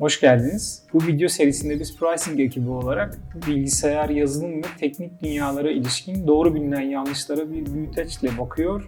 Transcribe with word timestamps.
Hoş 0.00 0.20
geldiniz. 0.20 0.82
Bu 0.92 1.06
video 1.06 1.28
serisinde 1.28 1.80
biz 1.80 1.96
pricing 1.96 2.40
ekibi 2.40 2.70
olarak 2.70 3.18
bilgisayar, 3.46 4.08
yazılım 4.08 4.58
ve 4.58 4.66
teknik 4.80 5.22
dünyalara 5.22 5.70
ilişkin 5.70 6.26
doğru 6.26 6.54
bilinen 6.54 6.80
yanlışlara 6.80 7.50
bir 7.50 7.74
büyüteçle 7.74 8.38
bakıyor. 8.38 8.84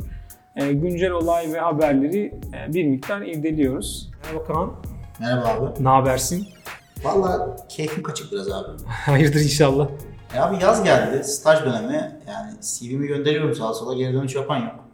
E, 0.56 0.72
güncel 0.72 1.10
olay 1.10 1.52
ve 1.52 1.60
haberleri 1.60 2.34
e, 2.54 2.74
bir 2.74 2.84
miktar 2.84 3.22
irdeliyoruz. 3.22 4.10
Merhaba 4.24 4.44
Kaan. 4.44 4.72
Merhaba 5.20 5.48
abi. 5.48 5.84
Ne 5.84 5.88
habersin? 5.88 6.48
Valla 7.04 7.56
keyfim 7.68 8.02
kaçık 8.02 8.32
biraz 8.32 8.52
abi. 8.52 8.68
Hayırdır 8.86 9.40
inşallah. 9.40 9.88
E 10.34 10.40
abi 10.40 10.62
yaz 10.62 10.84
geldi, 10.84 11.24
staj 11.24 11.64
dönemi. 11.64 12.20
Yani 12.28 12.52
CV'mi 12.60 13.06
gönderiyorum 13.06 13.54
sağa 13.54 13.74
sola 13.74 13.94
geri 13.94 14.14
dönüş 14.14 14.34
yapan 14.34 14.56
yok. 14.56 14.84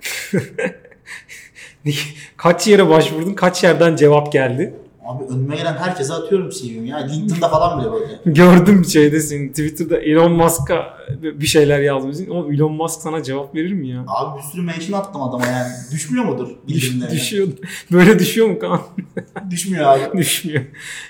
kaç 2.36 2.66
yere 2.66 2.88
başvurdun? 2.88 3.34
Kaç 3.34 3.64
yerden 3.64 3.96
cevap 3.96 4.32
geldi? 4.32 4.74
Abi 5.06 5.24
önüme 5.24 5.56
gelen 5.56 5.74
herkese 5.76 6.12
atıyorum 6.14 6.50
CV'mi 6.50 6.88
ya. 6.88 6.96
LinkedIn'da 6.98 7.48
falan 7.48 7.80
bile 7.80 7.92
böyle. 7.92 8.20
Gördüm 8.26 8.84
şeyde 8.84 9.20
senin 9.20 9.48
Twitter'da 9.48 9.96
Elon 9.98 10.32
Musk'a 10.32 10.96
bir 11.22 11.46
şeyler 11.46 11.80
yazmışsın. 11.80 12.28
O 12.30 12.52
Elon 12.52 12.72
Musk 12.72 13.00
sana 13.00 13.22
cevap 13.22 13.54
verir 13.54 13.72
mi 13.72 13.88
ya? 13.88 14.04
Abi 14.08 14.38
bir 14.38 14.42
sürü 14.42 14.62
mention 14.62 14.98
attım 14.98 15.22
adama 15.22 15.46
yani. 15.46 15.72
Düşmüyor 15.92 16.24
mudur 16.24 16.48
bildirimlere? 16.68 17.10
Düşüyor. 17.10 17.48
Böyle 17.92 18.18
düşüyor 18.18 18.46
mu 18.48 18.58
Kaan? 18.58 18.80
Düşmüyor 19.50 19.84
abi. 19.84 20.18
Düşmüyor. 20.18 20.62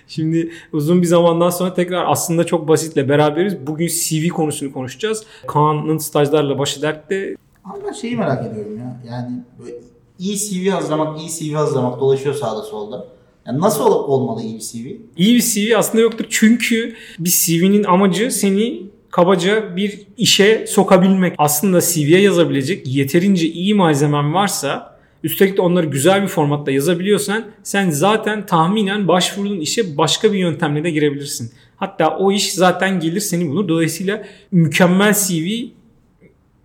Şimdi 0.08 0.52
uzun 0.72 1.02
bir 1.02 1.06
zamandan 1.06 1.50
sonra 1.50 1.74
tekrar 1.74 2.04
aslında 2.08 2.44
çok 2.46 2.68
basitle 2.68 3.08
beraberiz. 3.08 3.66
Bugün 3.66 3.88
CV 3.88 4.28
konusunu 4.28 4.72
konuşacağız. 4.72 5.24
Kaan'ın 5.46 5.98
stajlarla 5.98 6.58
başı 6.58 6.82
dertte. 6.82 7.36
Abi 7.64 7.78
ben 7.86 7.92
şeyi 7.92 8.16
merak 8.16 8.46
ediyorum 8.46 8.78
ya. 8.78 9.00
Yani 9.10 9.30
böyle 9.58 9.74
iyi 10.18 10.38
CV 10.38 10.70
hazırlamak, 10.70 11.20
iyi 11.20 11.30
CV 11.30 11.54
hazırlamak 11.56 12.00
dolaşıyor 12.00 12.34
sağda 12.34 12.62
solda. 12.62 13.15
Yani 13.46 13.60
nasıl 13.60 13.84
ol- 13.84 14.08
olmalı 14.08 14.42
iyi 14.42 14.54
bir 14.54 14.60
CV? 14.60 14.86
İyi 15.16 15.34
bir 15.36 15.40
CV 15.42 15.76
aslında 15.76 16.02
yoktur. 16.02 16.24
Çünkü 16.30 16.94
bir 17.18 17.30
CV'nin 17.30 17.84
amacı 17.84 18.30
seni 18.30 18.82
kabaca 19.10 19.76
bir 19.76 20.00
işe 20.16 20.64
sokabilmek. 20.68 21.34
Aslında 21.38 21.80
CV'ye 21.80 22.20
yazabilecek 22.20 22.86
yeterince 22.86 23.46
iyi 23.48 23.74
malzemen 23.74 24.34
varsa 24.34 24.96
üstelik 25.24 25.56
de 25.56 25.60
onları 25.62 25.86
güzel 25.86 26.22
bir 26.22 26.28
formatta 26.28 26.70
yazabiliyorsan 26.70 27.44
sen 27.62 27.90
zaten 27.90 28.46
tahminen 28.46 29.08
başvurduğun 29.08 29.60
işe 29.60 29.96
başka 29.96 30.32
bir 30.32 30.38
yöntemle 30.38 30.84
de 30.84 30.90
girebilirsin. 30.90 31.50
Hatta 31.76 32.16
o 32.18 32.32
iş 32.32 32.52
zaten 32.52 33.00
gelir 33.00 33.20
seni 33.20 33.48
bulur. 33.48 33.68
Dolayısıyla 33.68 34.24
mükemmel 34.52 35.14
CV 35.14 35.66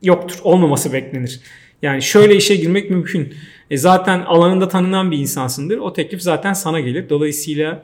yoktur. 0.02 0.40
Olmaması 0.44 0.94
beklenir. 0.94 1.40
Yani 1.82 2.02
şöyle 2.02 2.36
işe 2.36 2.56
girmek 2.56 2.90
mümkün. 2.90 3.34
E 3.72 3.78
zaten 3.78 4.22
alanında 4.22 4.68
tanınan 4.68 5.12
bir 5.12 5.18
insansındır. 5.18 5.78
O 5.78 5.94
teklif 5.94 6.22
zaten 6.22 6.54
sana 6.54 6.80
gelir. 6.80 7.10
Dolayısıyla 7.10 7.84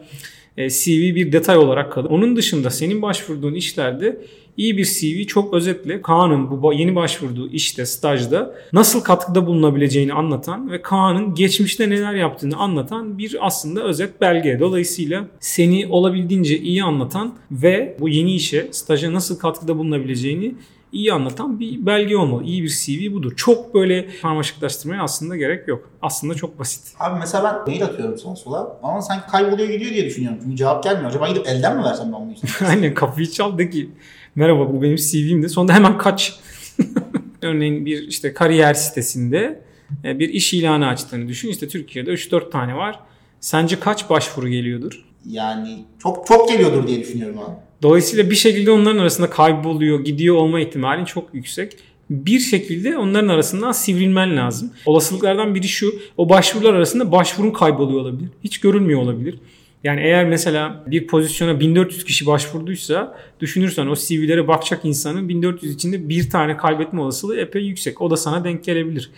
e, 0.58 0.70
CV 0.70 1.16
bir 1.16 1.32
detay 1.32 1.58
olarak 1.58 1.92
kalır. 1.92 2.10
Onun 2.10 2.36
dışında 2.36 2.70
senin 2.70 3.02
başvurduğun 3.02 3.54
işlerde 3.54 4.22
iyi 4.58 4.78
bir 4.78 4.86
CV 4.86 5.28
çok 5.28 5.54
özetle 5.54 6.02
Kaan'ın 6.02 6.64
bu 6.64 6.74
yeni 6.74 6.96
başvurduğu 6.96 7.50
işte, 7.52 7.86
stajda 7.86 8.56
nasıl 8.74 9.02
katkıda 9.02 9.48
bulunabileceğini 9.48 10.14
anlatan 10.14 10.72
ve 10.72 10.82
Kaan'ın 10.82 11.36
geçmişte 11.36 11.90
neler 11.90 12.14
yaptığını 12.14 12.58
anlatan 12.58 13.18
bir 13.18 13.38
aslında 13.42 13.84
özet 13.84 14.22
belge. 14.22 14.60
Dolayısıyla 14.60 15.28
seni 15.40 15.88
olabildiğince 15.88 16.58
iyi 16.58 16.84
anlatan 16.84 17.36
ve 17.52 17.98
bu 18.00 18.10
yeni 18.10 18.36
işe, 18.36 18.68
staja 18.72 19.14
nasıl 19.14 19.40
katkıda 19.40 19.78
bulunabileceğini 19.78 20.56
iyi 20.92 21.14
anlatan 21.14 21.60
bir 21.60 21.86
belge 21.86 22.18
olmalı. 22.18 22.44
İyi 22.44 22.64
bir 22.64 22.70
CV 22.70 23.14
budur. 23.14 23.34
Çok 23.36 23.74
böyle 23.74 24.08
karmaşıklaştırmaya 24.22 25.04
aslında 25.04 25.38
gerek 25.38 25.68
yok. 25.68 25.90
Aslında 26.02 26.34
çok 26.34 26.60
basit. 26.60 26.96
Abi 27.00 27.20
mesela 27.20 27.44
ben 27.44 27.74
mail 27.74 27.84
atıyorum 27.86 28.18
sağa 28.18 28.36
sola 28.36 28.80
ama 28.84 29.02
sanki 29.02 29.28
kayboluyor 29.32 29.70
gidiyor 29.70 29.92
diye 29.92 30.06
düşünüyorum. 30.06 30.40
Çünkü 30.44 30.56
cevap 30.56 30.84
gelmiyor. 30.84 31.10
Acaba 31.10 31.28
gidip 31.30 31.48
elden 31.48 31.78
mi 31.78 31.84
versem 31.84 32.14
ben 32.14 32.22
bunu 32.22 32.34
işte? 32.34 32.66
Aynen 32.66 32.94
kapıyı 32.94 33.32
çal 33.32 33.58
de 33.58 33.70
ki 33.70 33.90
merhaba 34.36 34.74
bu 34.74 34.82
benim 34.82 34.96
CV'm 34.96 35.44
de. 35.44 35.50
Sonra 35.50 35.74
hemen 35.74 35.98
kaç. 35.98 36.40
Örneğin 37.42 37.86
bir 37.86 38.08
işte 38.08 38.34
kariyer 38.34 38.74
sitesinde 38.74 39.62
e, 40.04 40.20
bir 40.20 40.30
iş 40.30 40.54
ilanı 40.54 40.88
açtığını 40.88 41.28
düşün. 41.28 41.50
İşte 41.50 41.68
Türkiye'de 41.68 42.12
3-4 42.12 42.52
tane 42.52 42.76
var. 42.76 43.00
Sence 43.40 43.80
kaç 43.80 44.10
başvuru 44.10 44.48
geliyordur? 44.48 45.06
Yani 45.26 45.86
çok 46.00 46.28
çok 46.28 46.50
geliyordur 46.50 46.88
diye 46.88 47.00
düşünüyorum 47.00 47.40
abi. 47.40 47.56
Dolayısıyla 47.82 48.30
bir 48.30 48.36
şekilde 48.36 48.72
onların 48.72 49.00
arasında 49.00 49.30
kayboluyor, 49.30 50.04
gidiyor 50.04 50.36
olma 50.36 50.60
ihtimali 50.60 51.06
çok 51.06 51.34
yüksek. 51.34 51.74
Bir 52.10 52.40
şekilde 52.40 52.98
onların 52.98 53.28
arasından 53.28 53.72
sivrilmen 53.72 54.38
lazım. 54.38 54.72
Olasılıklardan 54.86 55.56
biri 55.56 55.68
şu, 55.68 56.00
o 56.18 56.30
başvurular 56.30 56.74
arasında 56.74 57.12
başvurun 57.12 57.52
kayboluyor 57.52 58.02
olabilir. 58.02 58.30
Hiç 58.44 58.60
görülmüyor 58.60 59.02
olabilir. 59.02 59.36
Yani 59.84 60.02
eğer 60.02 60.26
mesela 60.26 60.84
bir 60.88 61.08
pozisyona 61.08 61.60
1400 61.60 62.04
kişi 62.04 62.26
başvurduysa 62.26 63.18
düşünürsen 63.40 63.88
o 63.88 63.96
CV'lere 63.96 64.48
bakacak 64.48 64.86
insanın 64.86 65.30
1400 65.30 65.76
içinde 65.76 66.10
bir 66.10 66.30
tane 66.30 66.58
kaybetme 66.58 67.02
olasılığı 67.02 67.38
epey 67.38 67.64
yüksek. 67.64 68.02
O 68.02 68.10
da 68.10 68.18
sana 68.18 68.44
denk 68.44 68.64
gelebilir. 68.64 69.12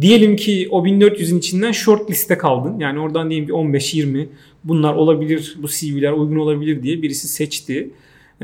Diyelim 0.00 0.36
ki 0.36 0.68
o 0.70 0.84
1400'ün 0.84 1.38
içinden 1.38 1.72
short 1.72 2.10
liste 2.10 2.38
kaldın. 2.38 2.78
Yani 2.78 3.00
oradan 3.00 3.30
diyelim 3.30 3.46
ki 3.46 3.52
15-20 3.52 4.26
bunlar 4.64 4.94
olabilir, 4.94 5.56
bu 5.62 5.68
CV'ler 5.68 6.12
uygun 6.12 6.36
olabilir 6.36 6.82
diye 6.82 7.02
birisi 7.02 7.28
seçti. 7.28 7.90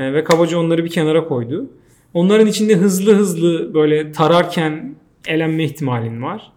E, 0.01 0.13
ve 0.13 0.23
kabaca 0.23 0.57
onları 0.57 0.85
bir 0.85 0.89
kenara 0.89 1.23
koydu. 1.23 1.69
Onların 2.13 2.47
içinde 2.47 2.75
hızlı 2.75 3.13
hızlı 3.13 3.73
böyle 3.73 4.11
tararken 4.11 4.95
elenme 5.27 5.63
ihtimalin 5.63 6.21
var. 6.21 6.51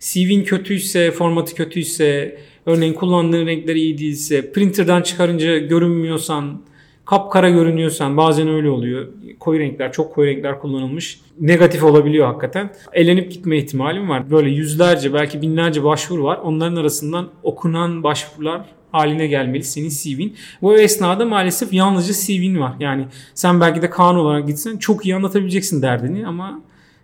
CV'in 0.00 0.44
kötüyse, 0.44 1.10
formatı 1.10 1.54
kötüyse, 1.54 2.38
örneğin 2.66 2.92
kullandığın 2.92 3.46
renkleri 3.46 3.78
iyi 3.78 3.98
değilse, 3.98 4.52
printer'dan 4.52 5.02
çıkarınca 5.02 5.58
görünmüyorsan, 5.58 6.62
kapkara 7.04 7.50
görünüyorsan 7.50 8.16
bazen 8.16 8.48
öyle 8.48 8.70
oluyor. 8.70 9.08
Koyu 9.40 9.60
renkler, 9.60 9.92
çok 9.92 10.14
koyu 10.14 10.30
renkler 10.30 10.60
kullanılmış. 10.60 11.20
Negatif 11.40 11.84
olabiliyor 11.84 12.26
hakikaten. 12.26 12.72
Elenip 12.92 13.30
gitme 13.32 13.58
ihtimalim 13.58 14.08
var. 14.08 14.30
Böyle 14.30 14.50
yüzlerce 14.50 15.14
belki 15.14 15.42
binlerce 15.42 15.84
başvuru 15.84 16.24
var. 16.24 16.38
Onların 16.44 16.76
arasından 16.76 17.28
okunan 17.42 18.02
başvurular 18.02 18.64
haline 18.94 19.26
gelmeli 19.26 19.64
senin 19.64 19.88
CV'in. 19.88 20.36
Bu 20.62 20.76
esnada 20.76 21.24
maalesef 21.24 21.72
yalnızca 21.72 22.14
CV'in 22.14 22.60
var. 22.60 22.72
Yani 22.80 23.06
sen 23.34 23.60
belki 23.60 23.82
de 23.82 23.90
Kaan 23.90 24.16
olarak 24.16 24.46
gitsen 24.46 24.76
çok 24.76 25.06
iyi 25.06 25.14
anlatabileceksin 25.14 25.82
derdini 25.82 26.26
ama 26.26 26.60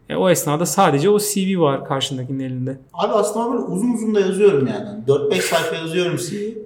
e, 0.08 0.16
o 0.16 0.30
esnada 0.30 0.66
sadece 0.66 1.10
o 1.10 1.18
CV 1.18 1.60
var 1.60 1.84
karşındakinin 1.84 2.44
elinde. 2.44 2.78
Abi 2.92 3.12
aslında 3.12 3.52
böyle 3.52 3.62
uzun 3.64 3.92
uzun 3.92 4.14
da 4.14 4.20
yazıyorum 4.20 4.66
yani. 4.66 4.88
4-5 5.08 5.40
sayfa 5.40 5.76
yazıyorum 5.76 6.16
CV. 6.16 6.34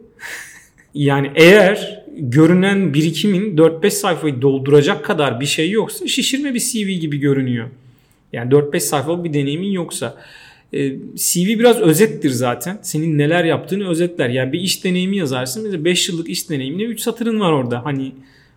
Yani 0.95 1.31
eğer 1.35 2.05
görünen 2.17 2.95
birikimin 2.95 3.56
4-5 3.56 3.91
sayfayı 3.91 4.43
dolduracak 4.43 5.05
kadar 5.05 5.41
bir 5.41 5.47
şey 5.47 5.71
yoksa 5.71 6.06
şişirme 6.06 6.55
bir 6.55 6.61
CV 6.61 7.01
gibi 7.01 7.19
görünüyor. 7.19 7.69
Yani 8.33 8.51
4-5 8.51 8.81
sayfalık 8.81 9.25
bir 9.25 9.33
deneyimin 9.33 9.71
yoksa. 9.71 10.15
E, 10.75 10.97
CV 11.17 11.59
biraz 11.59 11.81
özettir 11.81 12.31
zaten. 12.31 12.79
Senin 12.83 13.19
neler 13.19 13.45
yaptığını 13.45 13.89
özetler. 13.89 14.29
Yani 14.29 14.53
bir 14.53 14.61
iş 14.61 14.85
deneyimi 14.85 15.17
yazarsın. 15.17 15.62
Mesela 15.62 15.85
5 15.85 16.09
yıllık 16.09 16.29
iş 16.29 16.51
deneyimine 16.51 16.83
3 16.83 17.01
satırın 17.01 17.41
var 17.41 17.53
orada. 17.53 17.85
Hani 17.85 18.12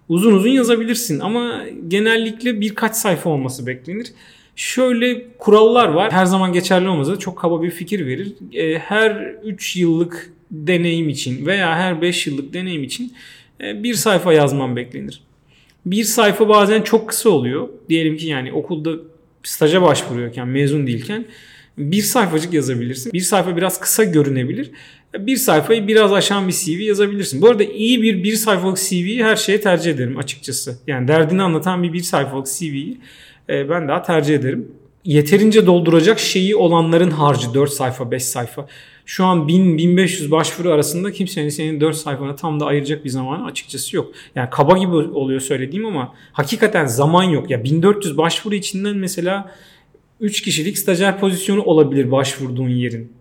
uzun 0.09 0.33
uzun 0.33 0.50
yazabilirsin 0.50 1.19
ama 1.19 1.63
genellikle 1.88 2.61
birkaç 2.61 2.95
sayfa 2.95 3.29
olması 3.29 3.67
beklenir. 3.67 4.07
Şöyle 4.55 5.25
kurallar 5.38 5.88
var. 5.88 6.11
Her 6.11 6.25
zaman 6.25 6.53
geçerli 6.53 6.88
olmasa 6.88 7.11
da 7.11 7.19
çok 7.19 7.38
kaba 7.38 7.61
bir 7.61 7.72
fikir 7.72 8.05
verir. 8.05 8.34
E, 8.53 8.79
her 8.79 9.35
3 9.44 9.75
yıllık 9.75 10.34
deneyim 10.51 11.09
için 11.09 11.45
veya 11.45 11.75
her 11.75 12.01
5 12.01 12.28
yıllık 12.28 12.53
deneyim 12.53 12.84
için 12.84 13.13
e, 13.61 13.84
bir 13.84 13.94
sayfa 13.94 14.34
yazman 14.34 14.75
beklenir. 14.75 15.22
Bir 15.85 16.03
sayfa 16.03 16.49
bazen 16.49 16.81
çok 16.81 17.09
kısa 17.09 17.29
oluyor. 17.29 17.69
Diyelim 17.89 18.17
ki 18.17 18.28
yani 18.28 18.53
okulda 18.53 18.91
staja 19.44 19.81
başvuruyorken, 19.81 20.47
mezun 20.47 20.88
değilken 20.88 21.25
bir 21.77 22.01
sayfacık 22.01 22.53
yazabilirsin. 22.53 23.13
Bir 23.13 23.21
sayfa 23.21 23.57
biraz 23.57 23.79
kısa 23.79 24.03
görünebilir. 24.03 24.71
Bir 25.19 25.35
sayfayı 25.35 25.88
biraz 25.88 26.13
aşan 26.13 26.47
bir 26.47 26.53
CV 26.53 26.81
yazabilirsin. 26.81 27.41
Bu 27.41 27.49
arada 27.49 27.63
iyi 27.63 28.01
bir 28.01 28.23
bir 28.23 28.35
sayfalık 28.35 28.77
CV'yi 28.77 29.23
her 29.23 29.35
şeye 29.35 29.61
tercih 29.61 29.91
ederim 29.91 30.17
açıkçası. 30.17 30.78
Yani 30.87 31.07
derdini 31.07 31.41
anlatan 31.41 31.84
bir 31.84 31.93
bir 31.93 32.03
sayfalık 32.03 32.47
CV'yi 32.47 32.97
e, 33.49 33.69
ben 33.69 33.87
daha 33.87 34.02
tercih 34.02 34.35
ederim. 34.35 34.72
Yeterince 35.05 35.66
dolduracak 35.66 36.19
şeyi 36.19 36.55
olanların 36.55 37.11
harcı 37.11 37.53
4 37.53 37.69
sayfa 37.69 38.11
5 38.11 38.23
sayfa. 38.23 38.67
Şu 39.05 39.25
an 39.25 39.40
1000-1500 39.40 40.31
başvuru 40.31 40.72
arasında 40.72 41.11
kimsenin 41.11 41.49
senin 41.49 41.81
4 41.81 41.96
sayfana 41.96 42.35
tam 42.35 42.59
da 42.59 42.66
ayıracak 42.66 43.05
bir 43.05 43.09
zamanı 43.09 43.46
açıkçası 43.46 43.96
yok. 43.96 44.11
Yani 44.35 44.49
kaba 44.49 44.78
gibi 44.78 44.96
oluyor 44.96 45.40
söylediğim 45.40 45.85
ama 45.85 46.13
hakikaten 46.31 46.85
zaman 46.85 47.23
yok. 47.23 47.49
Ya 47.49 47.63
1400 47.63 48.17
başvuru 48.17 48.55
içinden 48.55 48.97
mesela 48.97 49.52
3 50.19 50.41
kişilik 50.41 50.78
stajyer 50.78 51.19
pozisyonu 51.19 51.64
olabilir 51.64 52.11
başvurduğun 52.11 52.69
yerin. 52.69 53.11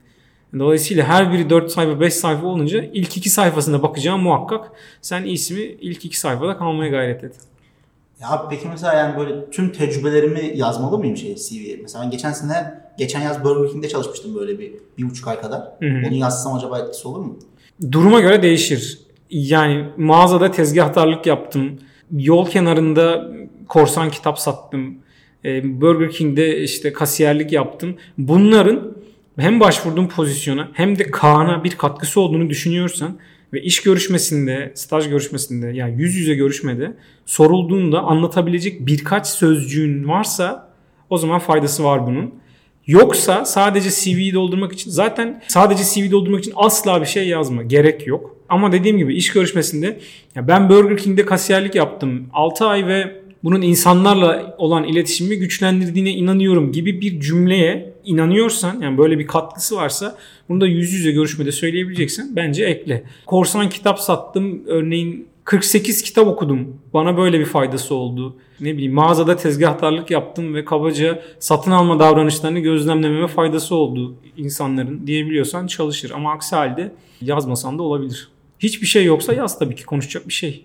Dolayısıyla 0.58 1.04
her 1.04 1.32
biri 1.32 1.50
4 1.50 1.70
sayfa 1.70 2.00
5 2.00 2.14
sayfa 2.14 2.46
olunca 2.46 2.84
ilk 2.92 3.16
2 3.16 3.30
sayfasına 3.30 3.82
bakacağım 3.82 4.20
muhakkak. 4.22 4.72
Sen 5.02 5.24
ismi 5.24 5.60
ilk 5.60 6.04
2 6.04 6.20
sayfada 6.20 6.58
kalmaya 6.58 6.90
gayret 6.90 7.24
et. 7.24 7.34
Ya 8.20 8.46
peki 8.50 8.68
mesela 8.68 8.94
yani 8.94 9.18
böyle 9.18 9.50
tüm 9.50 9.72
tecrübelerimi 9.72 10.52
yazmalı 10.54 10.98
mıyım 10.98 11.16
şey 11.16 11.34
CV'ye? 11.34 11.78
Mesela 11.82 12.04
ben 12.04 12.10
geçen 12.10 12.32
sene, 12.32 12.74
geçen 12.98 13.20
yaz 13.20 13.44
Burger 13.44 13.70
King'de 13.70 13.88
çalışmıştım 13.88 14.34
böyle 14.34 14.58
bir, 14.58 14.72
bir 14.98 15.10
buçuk 15.10 15.28
ay 15.28 15.40
kadar. 15.40 15.60
Hı 15.60 15.86
hı. 15.86 16.08
Onu 16.08 16.14
yazsam 16.14 16.54
acaba 16.54 16.78
etkisi 16.78 17.08
olur 17.08 17.20
mu? 17.20 17.38
Duruma 17.92 18.20
göre 18.20 18.42
değişir. 18.42 18.98
Yani 19.30 19.84
mağazada 19.96 20.50
tezgahtarlık 20.50 21.26
yaptım. 21.26 21.78
Yol 22.12 22.46
kenarında 22.46 23.30
korsan 23.68 24.10
kitap 24.10 24.38
sattım. 24.38 24.98
E, 25.44 25.80
Burger 25.80 26.10
King'de 26.10 26.60
işte 26.60 26.92
kasiyerlik 26.92 27.52
yaptım. 27.52 27.96
Bunların 28.18 28.96
hem 29.38 29.60
başvurduğum 29.60 30.08
pozisyona 30.08 30.68
hem 30.72 30.98
de 30.98 31.10
Kaan'a 31.10 31.64
bir 31.64 31.70
katkısı 31.70 32.20
olduğunu 32.20 32.50
düşünüyorsan 32.50 33.18
ve 33.52 33.62
iş 33.62 33.82
görüşmesinde, 33.82 34.72
staj 34.74 35.08
görüşmesinde 35.08 35.66
yani 35.66 36.02
yüz 36.02 36.14
yüze 36.14 36.34
görüşmede 36.34 36.92
sorulduğunda 37.26 38.00
anlatabilecek 38.00 38.86
birkaç 38.86 39.26
sözcüğün 39.26 40.08
varsa 40.08 40.72
o 41.10 41.18
zaman 41.18 41.38
faydası 41.38 41.84
var 41.84 42.06
bunun. 42.06 42.34
Yoksa 42.86 43.44
sadece 43.44 43.90
CV'yi 43.90 44.34
doldurmak 44.34 44.72
için 44.72 44.90
zaten 44.90 45.42
sadece 45.48 45.84
CV 45.84 46.10
doldurmak 46.10 46.40
için 46.40 46.52
asla 46.56 47.00
bir 47.00 47.06
şey 47.06 47.28
yazma. 47.28 47.62
Gerek 47.62 48.06
yok. 48.06 48.36
Ama 48.48 48.72
dediğim 48.72 48.98
gibi 48.98 49.14
iş 49.14 49.32
görüşmesinde 49.32 50.00
ya 50.34 50.48
ben 50.48 50.68
Burger 50.68 50.96
King'de 50.96 51.24
kasiyerlik 51.24 51.74
yaptım. 51.74 52.26
6 52.32 52.66
ay 52.66 52.86
ve 52.86 53.25
bunun 53.44 53.62
insanlarla 53.62 54.54
olan 54.58 54.84
iletişimi 54.84 55.36
güçlendirdiğine 55.36 56.10
inanıyorum 56.10 56.72
gibi 56.72 57.00
bir 57.00 57.20
cümleye 57.20 57.92
inanıyorsan 58.04 58.80
yani 58.80 58.98
böyle 58.98 59.18
bir 59.18 59.26
katkısı 59.26 59.76
varsa 59.76 60.18
bunu 60.48 60.60
da 60.60 60.66
yüz 60.66 60.92
yüze 60.92 61.10
görüşmede 61.10 61.52
söyleyebileceksen 61.52 62.36
bence 62.36 62.64
ekle. 62.64 63.04
Korsan 63.26 63.68
kitap 63.68 64.00
sattım 64.00 64.62
örneğin 64.66 65.28
48 65.44 66.02
kitap 66.02 66.26
okudum. 66.26 66.76
Bana 66.94 67.16
böyle 67.16 67.40
bir 67.40 67.44
faydası 67.44 67.94
oldu. 67.94 68.36
Ne 68.60 68.74
bileyim 68.74 68.92
mağazada 68.92 69.36
tezgahtarlık 69.36 70.10
yaptım 70.10 70.54
ve 70.54 70.64
kabaca 70.64 71.22
satın 71.38 71.70
alma 71.70 71.98
davranışlarını 71.98 72.58
gözlemlememe 72.58 73.26
faydası 73.26 73.74
oldu 73.74 74.14
insanların 74.36 75.06
diyebiliyorsan 75.06 75.66
çalışır. 75.66 76.10
Ama 76.14 76.32
aksi 76.32 76.56
halde 76.56 76.92
yazmasan 77.20 77.78
da 77.78 77.82
olabilir. 77.82 78.28
Hiçbir 78.58 78.86
şey 78.86 79.04
yoksa 79.04 79.32
yaz 79.32 79.58
tabii 79.58 79.74
ki 79.74 79.84
konuşacak 79.84 80.28
bir 80.28 80.32
şey. 80.32 80.64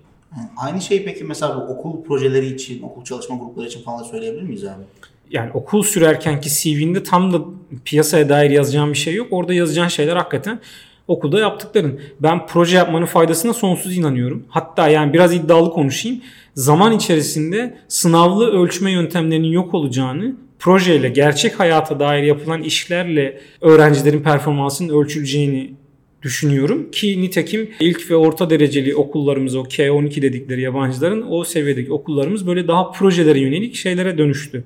Aynı 0.57 0.81
şey 0.81 1.05
peki 1.05 1.23
mesela 1.23 1.67
okul 1.67 2.03
projeleri 2.03 2.47
için, 2.47 2.81
okul 2.81 3.03
çalışma 3.03 3.37
grupları 3.37 3.67
için 3.67 3.83
falan 3.83 4.03
söyleyebilir 4.03 4.43
miyiz 4.43 4.63
abi? 4.63 4.83
Yani 5.31 5.51
okul 5.53 5.83
sürerkenki 5.83 6.49
CV'nde 6.49 7.03
tam 7.03 7.33
da 7.33 7.41
piyasaya 7.85 8.29
dair 8.29 8.49
yazacağım 8.49 8.93
bir 8.93 8.97
şey 8.97 9.15
yok. 9.15 9.27
Orada 9.31 9.53
yazacağın 9.53 9.87
şeyler 9.87 10.15
hakikaten 10.15 10.59
okulda 11.07 11.39
yaptıkların. 11.39 11.99
Ben 12.19 12.47
proje 12.47 12.77
yapmanın 12.77 13.05
faydasına 13.05 13.53
sonsuz 13.53 13.97
inanıyorum. 13.97 14.45
Hatta 14.49 14.87
yani 14.87 15.13
biraz 15.13 15.33
iddialı 15.33 15.71
konuşayım. 15.71 16.21
Zaman 16.55 16.91
içerisinde 16.91 17.77
sınavlı 17.87 18.51
ölçme 18.51 18.91
yöntemlerinin 18.91 19.47
yok 19.47 19.73
olacağını 19.73 20.35
projeyle 20.59 21.09
gerçek 21.09 21.59
hayata 21.59 21.99
dair 21.99 22.23
yapılan 22.23 22.63
işlerle 22.63 23.41
öğrencilerin 23.61 24.23
performansının 24.23 24.99
ölçüleceğini 24.99 25.73
düşünüyorum 26.21 26.91
ki 26.91 27.21
nitekim 27.21 27.69
ilk 27.79 28.11
ve 28.11 28.15
orta 28.15 28.49
dereceli 28.49 28.95
okullarımız 28.95 29.55
o 29.55 29.63
K12 29.63 30.21
dedikleri 30.21 30.61
yabancıların 30.61 31.25
o 31.29 31.43
seviyedeki 31.43 31.93
okullarımız 31.93 32.47
böyle 32.47 32.67
daha 32.67 32.91
projelere 32.91 33.39
yönelik 33.39 33.75
şeylere 33.75 34.17
dönüştü 34.17 34.63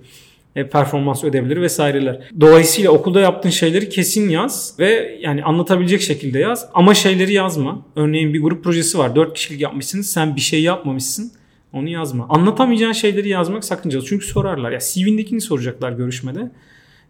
e, 0.55 0.69
performans 0.69 1.23
ödevleri 1.23 1.61
vesaireler. 1.61 2.19
Dolayısıyla 2.39 2.91
okulda 2.91 3.21
yaptığın 3.21 3.49
şeyleri 3.49 3.89
kesin 3.89 4.29
yaz 4.29 4.75
ve 4.79 5.19
yani 5.21 5.43
anlatabilecek 5.43 6.01
şekilde 6.01 6.39
yaz 6.39 6.69
ama 6.73 6.93
şeyleri 6.93 7.33
yazma. 7.33 7.85
Örneğin 7.95 8.33
bir 8.33 8.41
grup 8.41 8.63
projesi 8.63 8.97
var. 8.97 9.15
4 9.15 9.33
kişilik 9.33 9.61
yapmışsınız. 9.61 10.09
Sen 10.09 10.35
bir 10.35 10.41
şey 10.41 10.61
yapmamışsın. 10.61 11.31
Onu 11.73 11.89
yazma. 11.89 12.25
Anlatamayacağın 12.29 12.91
şeyleri 12.91 13.29
yazmak 13.29 13.63
sakıncalı. 13.63 14.05
Çünkü 14.05 14.25
sorarlar. 14.25 14.71
Ya 14.71 14.79
CV'ndekini 14.79 15.41
soracaklar 15.41 15.91
görüşmede. 15.91 16.51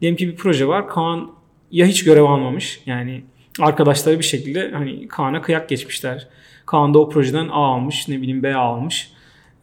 Diyelim 0.01 0.17
ki 0.17 0.27
bir 0.27 0.35
proje 0.35 0.67
var. 0.67 0.87
Kaan 0.87 1.31
ya 1.71 1.85
hiç 1.85 2.03
görev 2.03 2.23
almamış. 2.23 2.79
Yani 2.85 3.23
arkadaşları 3.59 4.19
bir 4.19 4.23
şekilde 4.23 4.71
hani 4.71 5.07
Kaan'a 5.07 5.41
kıyak 5.41 5.69
geçmişler. 5.69 6.27
Kaan 6.65 6.93
da 6.93 6.99
o 6.99 7.09
projeden 7.09 7.47
A 7.47 7.73
almış, 7.73 8.07
ne 8.07 8.21
bileyim 8.21 8.43
B 8.43 8.55
almış. 8.55 9.11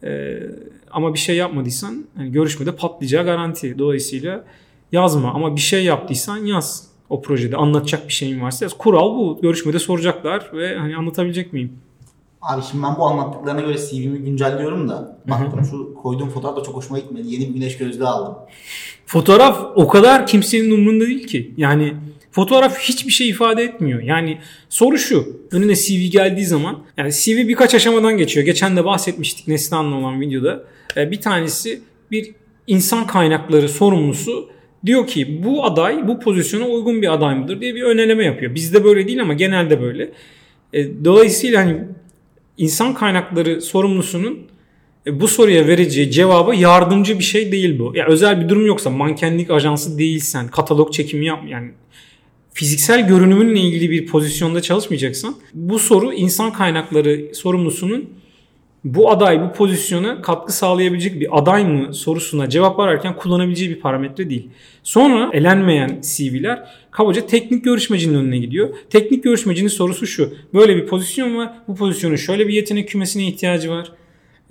Ee, 0.03 0.39
ama 0.91 1.13
bir 1.13 1.19
şey 1.19 1.35
yapmadıysan 1.35 2.05
hani 2.17 2.31
görüşmede 2.31 2.75
patlayacağı 2.75 3.25
garanti. 3.25 3.79
Dolayısıyla 3.79 4.43
yazma 4.91 5.33
ama 5.33 5.55
bir 5.55 5.61
şey 5.61 5.83
yaptıysan 5.83 6.37
yaz 6.37 6.87
o 7.09 7.21
projede. 7.21 7.57
Anlatacak 7.57 8.07
bir 8.07 8.13
şeyin 8.13 8.41
varsa 8.41 8.65
yaz. 8.65 8.77
Kural 8.77 9.15
bu. 9.15 9.39
Görüşmede 9.41 9.79
soracaklar 9.79 10.49
ve 10.53 10.77
hani 10.77 10.95
anlatabilecek 10.95 11.53
miyim? 11.53 11.79
Abi 12.41 12.61
şimdi 12.71 12.83
ben 12.83 12.95
bu 12.97 13.05
anlattıklarına 13.05 13.61
göre 13.61 13.77
CV'mi 13.77 14.19
güncelliyorum 14.19 14.89
da 14.89 15.17
baktım 15.29 15.65
şu 15.71 15.93
koyduğum 15.93 16.29
fotoğraf 16.29 16.57
da 16.57 16.63
çok 16.63 16.75
hoşuma 16.75 16.99
gitmedi. 16.99 17.27
Yeni 17.27 17.49
bir 17.49 17.53
güneş 17.53 17.77
gözlüğü 17.77 18.07
aldım. 18.07 18.35
Fotoğraf 19.05 19.65
o 19.75 19.87
kadar 19.87 20.27
kimsenin 20.27 20.71
umurunda 20.71 21.05
değil 21.05 21.27
ki. 21.27 21.53
Yani 21.57 21.93
Fotoğraf 22.33 22.79
hiçbir 22.79 23.11
şey 23.11 23.29
ifade 23.29 23.63
etmiyor. 23.63 24.01
Yani 24.01 24.37
soru 24.69 24.97
şu. 24.97 25.41
Önüne 25.51 25.75
CV 25.75 26.11
geldiği 26.11 26.45
zaman 26.45 26.83
yani 26.97 27.11
CV 27.11 27.47
birkaç 27.47 27.75
aşamadan 27.75 28.17
geçiyor. 28.17 28.45
Geçen 28.45 28.77
de 28.77 28.85
bahsetmiştik 28.85 29.47
Neslihan'la 29.47 29.95
olan 29.95 30.21
videoda. 30.21 30.63
Ee, 30.97 31.11
bir 31.11 31.21
tanesi 31.21 31.81
bir 32.11 32.31
insan 32.67 33.07
kaynakları 33.07 33.69
sorumlusu 33.69 34.49
diyor 34.85 35.07
ki 35.07 35.43
bu 35.43 35.65
aday 35.65 36.07
bu 36.07 36.19
pozisyona 36.19 36.67
uygun 36.67 37.01
bir 37.01 37.13
aday 37.13 37.35
mıdır 37.35 37.61
diye 37.61 37.75
bir 37.75 37.83
öneleme 37.83 38.25
yapıyor. 38.25 38.55
Bizde 38.55 38.83
böyle 38.83 39.07
değil 39.07 39.21
ama 39.21 39.33
genelde 39.33 39.81
böyle. 39.81 40.11
Ee, 40.73 41.05
dolayısıyla 41.05 41.61
hani 41.61 41.77
insan 42.57 42.93
kaynakları 42.93 43.61
sorumlusunun 43.61 44.39
e, 45.07 45.19
bu 45.19 45.27
soruya 45.27 45.67
vereceği 45.67 46.11
cevabı 46.11 46.55
yardımcı 46.55 47.19
bir 47.19 47.23
şey 47.23 47.51
değil 47.51 47.79
bu. 47.79 47.91
Ya 47.95 48.05
özel 48.07 48.43
bir 48.43 48.49
durum 48.49 48.65
yoksa 48.65 48.89
mankenlik 48.89 49.51
ajansı 49.51 49.97
değilsen, 49.97 50.47
katalog 50.47 50.93
çekimi 50.93 51.25
yap 51.25 51.43
yani 51.47 51.71
fiziksel 52.53 53.07
görünümünle 53.07 53.59
ilgili 53.59 53.91
bir 53.91 54.07
pozisyonda 54.07 54.61
çalışmayacaksan 54.61 55.35
bu 55.53 55.79
soru 55.79 56.13
insan 56.13 56.53
kaynakları 56.53 57.35
sorumlusunun 57.35 58.09
bu 58.83 59.11
aday 59.11 59.41
bu 59.41 59.53
pozisyona 59.53 60.21
katkı 60.21 60.53
sağlayabilecek 60.53 61.19
bir 61.19 61.37
aday 61.37 61.65
mı 61.65 61.93
sorusuna 61.93 62.49
cevap 62.49 62.79
ararken 62.79 63.15
kullanabileceği 63.15 63.69
bir 63.69 63.79
parametre 63.79 64.29
değil. 64.29 64.49
Sonra 64.83 65.29
elenmeyen 65.33 66.01
CV'ler 66.01 66.67
kabaca 66.91 67.27
teknik 67.27 67.63
görüşmecinin 67.63 68.15
önüne 68.15 68.37
gidiyor. 68.37 68.75
Teknik 68.89 69.23
görüşmecinin 69.23 69.67
sorusu 69.67 70.07
şu. 70.07 70.33
Böyle 70.53 70.75
bir 70.75 70.87
pozisyon 70.87 71.37
var. 71.37 71.53
Bu 71.67 71.75
pozisyonun 71.75 72.15
şöyle 72.15 72.47
bir 72.47 72.53
yetenek 72.53 72.89
kümesine 72.89 73.27
ihtiyacı 73.27 73.69
var. 73.69 73.91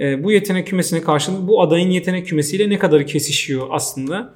E, 0.00 0.24
bu 0.24 0.32
yetenek 0.32 0.66
kümesine 0.66 1.02
karşılık 1.02 1.48
bu 1.48 1.62
adayın 1.62 1.90
yetenek 1.90 2.26
kümesiyle 2.26 2.70
ne 2.70 2.78
kadar 2.78 3.06
kesişiyor 3.06 3.66
aslında 3.70 4.34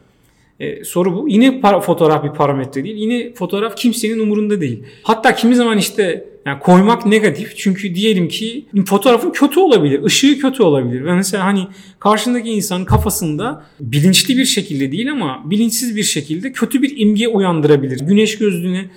e, 0.61 0.85
soru 0.85 1.17
bu. 1.17 1.29
Yine 1.29 1.61
para, 1.61 1.81
fotoğraf 1.81 2.25
bir 2.25 2.31
parametre 2.31 2.85
değil. 2.85 2.97
Yine 2.97 3.35
fotoğraf 3.35 3.77
kimsenin 3.77 4.19
umurunda 4.19 4.61
değil. 4.61 4.83
Hatta 5.03 5.35
kimi 5.35 5.55
zaman 5.55 5.79
işte 5.79 6.25
yani 6.47 6.59
koymak 6.59 7.07
negatif. 7.07 7.57
Çünkü 7.57 7.95
diyelim 7.95 8.29
ki 8.29 8.67
fotoğrafın 8.87 9.31
kötü 9.31 9.61
olabilir. 9.61 10.03
ışığı 10.03 10.39
kötü 10.39 10.63
olabilir. 10.63 11.05
Ve 11.05 11.15
mesela 11.15 11.45
hani 11.45 11.67
karşındaki 11.99 12.51
insanın 12.51 12.85
kafasında 12.85 13.65
bilinçli 13.81 14.39
bir 14.39 14.45
şekilde 14.45 14.93
değil 14.93 15.13
ama 15.13 15.43
bilinçsiz 15.45 15.97
bir 15.97 16.03
şekilde 16.03 16.53
kötü 16.53 16.83
bir 16.83 16.93
imge 16.97 17.29
uyandırabilir. 17.29 18.01
Güneş 18.01 18.39
gözlüğüne 18.39 18.91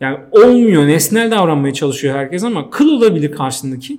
yani 0.00 0.18
olmuyor. 0.30 0.86
Nesnel 0.86 1.30
davranmaya 1.30 1.74
çalışıyor 1.74 2.16
herkes 2.16 2.44
ama 2.44 2.70
kıl 2.70 2.88
olabilir 2.88 3.32
karşısındaki 3.32 3.98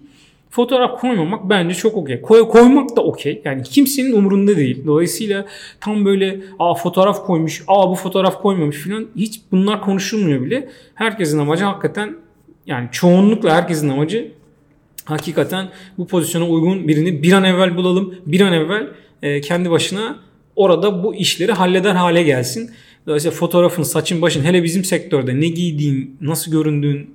fotoğraf 0.55 1.01
koymamak 1.01 1.49
bence 1.49 1.75
çok 1.75 1.97
okey. 1.97 2.21
Koy, 2.21 2.47
koymak 2.47 2.95
da 2.95 3.01
okey. 3.01 3.41
Yani 3.45 3.63
kimsenin 3.63 4.11
umurunda 4.11 4.57
değil. 4.57 4.83
Dolayısıyla 4.85 5.45
tam 5.81 6.05
böyle 6.05 6.41
aa 6.59 6.73
fotoğraf 6.73 7.25
koymuş, 7.25 7.63
aa 7.67 7.89
bu 7.89 7.95
fotoğraf 7.95 8.41
koymamış 8.41 8.77
falan 8.77 9.07
hiç 9.15 9.41
bunlar 9.51 9.81
konuşulmuyor 9.81 10.41
bile. 10.41 10.69
Herkesin 10.95 11.39
amacı 11.39 11.63
hakikaten 11.63 12.15
yani 12.65 12.87
çoğunlukla 12.91 13.55
herkesin 13.55 13.89
amacı 13.89 14.31
hakikaten 15.05 15.69
bu 15.97 16.07
pozisyona 16.07 16.47
uygun 16.47 16.87
birini 16.87 17.23
bir 17.23 17.33
an 17.33 17.43
evvel 17.43 17.77
bulalım. 17.77 18.15
Bir 18.25 18.41
an 18.41 18.53
evvel 18.53 18.87
e, 19.21 19.41
kendi 19.41 19.71
başına 19.71 20.19
orada 20.55 21.03
bu 21.03 21.15
işleri 21.15 21.51
halleder 21.51 21.95
hale 21.95 22.23
gelsin. 22.23 22.71
Dolayısıyla 23.07 23.37
fotoğrafın, 23.37 23.83
saçın, 23.83 24.21
başın 24.21 24.43
hele 24.43 24.63
bizim 24.63 24.83
sektörde 24.83 25.39
ne 25.39 25.47
giydiğin, 25.47 26.17
nasıl 26.21 26.51
göründüğün 26.51 27.14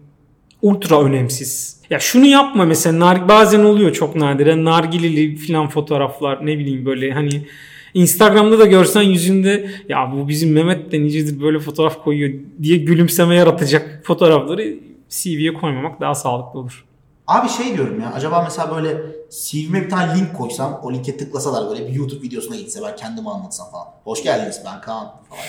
ultra 0.62 1.02
önemsiz. 1.02 1.76
Ya 1.90 1.99
şunu 1.99 2.26
yapma 2.26 2.64
mesela 2.64 3.29
bazen 3.29 3.64
oluyor 3.64 3.93
çok 3.93 4.17
nadiren 4.17 4.64
nargileli 4.64 5.37
filan 5.37 5.69
fotoğraflar 5.69 6.47
ne 6.47 6.59
bileyim 6.59 6.87
böyle 6.87 7.12
hani 7.12 7.47
Instagram'da 7.95 8.59
da 8.59 8.67
görsen 8.67 9.02
yüzünde 9.02 9.71
ya 9.88 10.12
bu 10.12 10.29
bizim 10.29 10.52
Mehmet 10.52 10.93
de 10.93 11.00
nicedir 11.00 11.40
böyle 11.40 11.59
fotoğraf 11.59 12.05
koyuyor 12.05 12.40
diye 12.62 12.76
gülümseme 12.79 13.35
yaratacak 13.35 14.00
fotoğrafları 14.05 14.79
CV'ye 15.09 15.55
koymamak 15.55 16.00
daha 16.00 16.14
sağlıklı 16.14 16.61
olur. 16.61 16.85
Abi 17.26 17.49
şey 17.49 17.76
diyorum 17.76 18.00
ya 18.00 18.12
acaba 18.12 18.43
mesela 18.43 18.76
böyle 18.76 18.97
CV'me 19.31 19.85
bir 19.85 19.90
tane 19.90 20.19
link 20.19 20.37
koysam 20.37 20.81
o 20.83 20.93
linke 20.93 21.17
tıklasalar 21.17 21.71
böyle 21.71 21.88
bir 21.88 21.95
YouTube 21.95 22.23
videosuna 22.23 22.57
gitse 22.57 22.81
ben 22.83 22.97
kendimi 22.97 23.31
anlatsam 23.31 23.71
falan. 23.71 23.87
Hoş 24.05 24.23
geldiniz 24.23 24.61
ben 24.67 24.81
Kaan 24.81 25.12
falan 25.31 25.45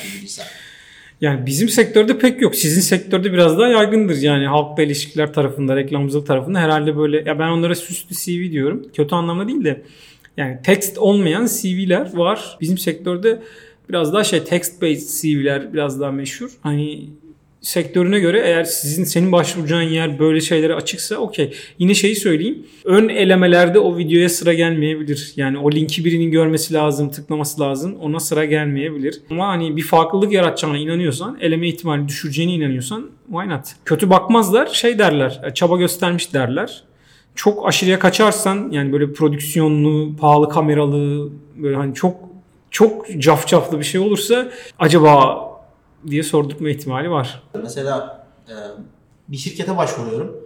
yani 1.21 1.45
bizim 1.45 1.69
sektörde 1.69 2.17
pek 2.17 2.41
yok. 2.41 2.55
Sizin 2.55 2.81
sektörde 2.81 3.33
biraz 3.33 3.57
daha 3.57 3.67
yaygındır. 3.67 4.21
Yani 4.21 4.47
halkla 4.47 4.83
ilişkiler 4.83 5.33
tarafında, 5.33 5.75
reklamcılık 5.75 6.27
tarafında 6.27 6.59
herhalde 6.59 6.97
böyle 6.97 7.17
ya 7.17 7.39
ben 7.39 7.47
onlara 7.47 7.75
süslü 7.75 8.15
CV 8.15 8.51
diyorum. 8.51 8.85
Kötü 8.93 9.15
anlamda 9.15 9.47
değil 9.47 9.63
de 9.63 9.81
yani 10.37 10.59
text 10.63 10.97
olmayan 10.97 11.45
CV'ler 11.45 12.13
var. 12.13 12.57
Bizim 12.61 12.77
sektörde 12.77 13.41
biraz 13.89 14.13
daha 14.13 14.23
şey 14.23 14.43
text 14.43 14.81
based 14.81 15.21
CV'ler 15.21 15.73
biraz 15.73 15.99
daha 15.99 16.11
meşhur. 16.11 16.51
Hani 16.61 17.09
sektörüne 17.61 18.19
göre 18.19 18.41
eğer 18.45 18.63
sizin 18.63 19.03
senin 19.03 19.31
başvuracağın 19.31 19.81
yer 19.81 20.19
böyle 20.19 20.41
şeylere 20.41 20.75
açıksa 20.75 21.15
okey. 21.15 21.53
Yine 21.79 21.93
şeyi 21.93 22.15
söyleyeyim. 22.15 22.65
Ön 22.85 23.09
elemelerde 23.09 23.79
o 23.79 23.97
videoya 23.97 24.29
sıra 24.29 24.53
gelmeyebilir. 24.53 25.33
Yani 25.35 25.57
o 25.57 25.71
linki 25.71 26.05
birinin 26.05 26.31
görmesi 26.31 26.73
lazım, 26.73 27.11
tıklaması 27.11 27.61
lazım. 27.61 27.95
Ona 28.01 28.19
sıra 28.19 28.45
gelmeyebilir. 28.45 29.21
Ama 29.29 29.47
hani 29.47 29.77
bir 29.77 29.81
farklılık 29.81 30.31
yaratacağına 30.31 30.77
inanıyorsan, 30.77 31.37
eleme 31.41 31.67
ihtimali 31.67 32.07
düşüreceğine 32.07 32.53
inanıyorsan 32.53 33.09
why 33.31 33.49
not? 33.49 33.65
Kötü 33.85 34.09
bakmazlar, 34.09 34.67
şey 34.67 34.99
derler, 34.99 35.51
çaba 35.55 35.77
göstermiş 35.77 36.33
derler. 36.33 36.83
Çok 37.35 37.67
aşırıya 37.67 37.99
kaçarsan 37.99 38.69
yani 38.71 38.93
böyle 38.93 39.13
prodüksiyonlu, 39.13 40.15
pahalı 40.17 40.49
kameralı, 40.49 41.29
böyle 41.57 41.75
hani 41.75 41.93
çok 41.93 42.15
çok 42.71 43.19
cafcaflı 43.19 43.79
bir 43.79 43.83
şey 43.83 44.01
olursa 44.01 44.51
acaba 44.79 45.50
diye 46.07 46.23
sordurtma 46.23 46.69
ihtimali 46.69 47.09
var. 47.09 47.43
Mesela 47.63 48.27
e, 48.49 48.55
bir 49.27 49.37
şirkete 49.37 49.77
başvuruyorum. 49.77 50.41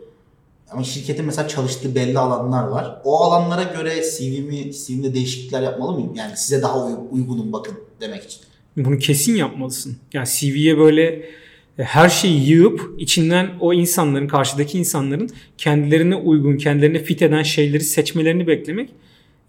Ama 0.71 0.83
şirketin 0.83 1.25
mesela 1.25 1.47
çalıştığı 1.47 1.95
belli 1.95 2.19
alanlar 2.19 2.67
var. 2.67 3.01
O 3.03 3.24
alanlara 3.24 3.63
göre 3.63 4.01
CV'mi, 4.17 4.71
CV'mde 4.74 5.13
değişiklikler 5.13 5.62
yapmalı 5.62 5.93
mıyım? 5.93 6.15
Yani 6.15 6.38
size 6.38 6.62
daha 6.62 6.88
uygunum 7.12 7.53
bakın 7.53 7.77
demek 8.01 8.24
için. 8.24 8.39
Bunu 8.77 8.97
kesin 8.97 9.35
yapmalısın. 9.35 9.97
Yani 10.13 10.27
CV'ye 10.27 10.77
böyle 10.77 11.03
e, 11.77 11.83
her 11.83 12.09
şeyi 12.09 12.50
yığıp 12.50 12.95
içinden 12.97 13.50
o 13.59 13.74
insanların, 13.74 14.27
karşıdaki 14.27 14.79
insanların 14.79 15.29
kendilerine 15.57 16.15
uygun, 16.15 16.57
kendilerine 16.57 17.00
fit 17.00 17.21
eden 17.21 17.43
şeyleri 17.43 17.83
seçmelerini 17.83 18.47
beklemek 18.47 18.89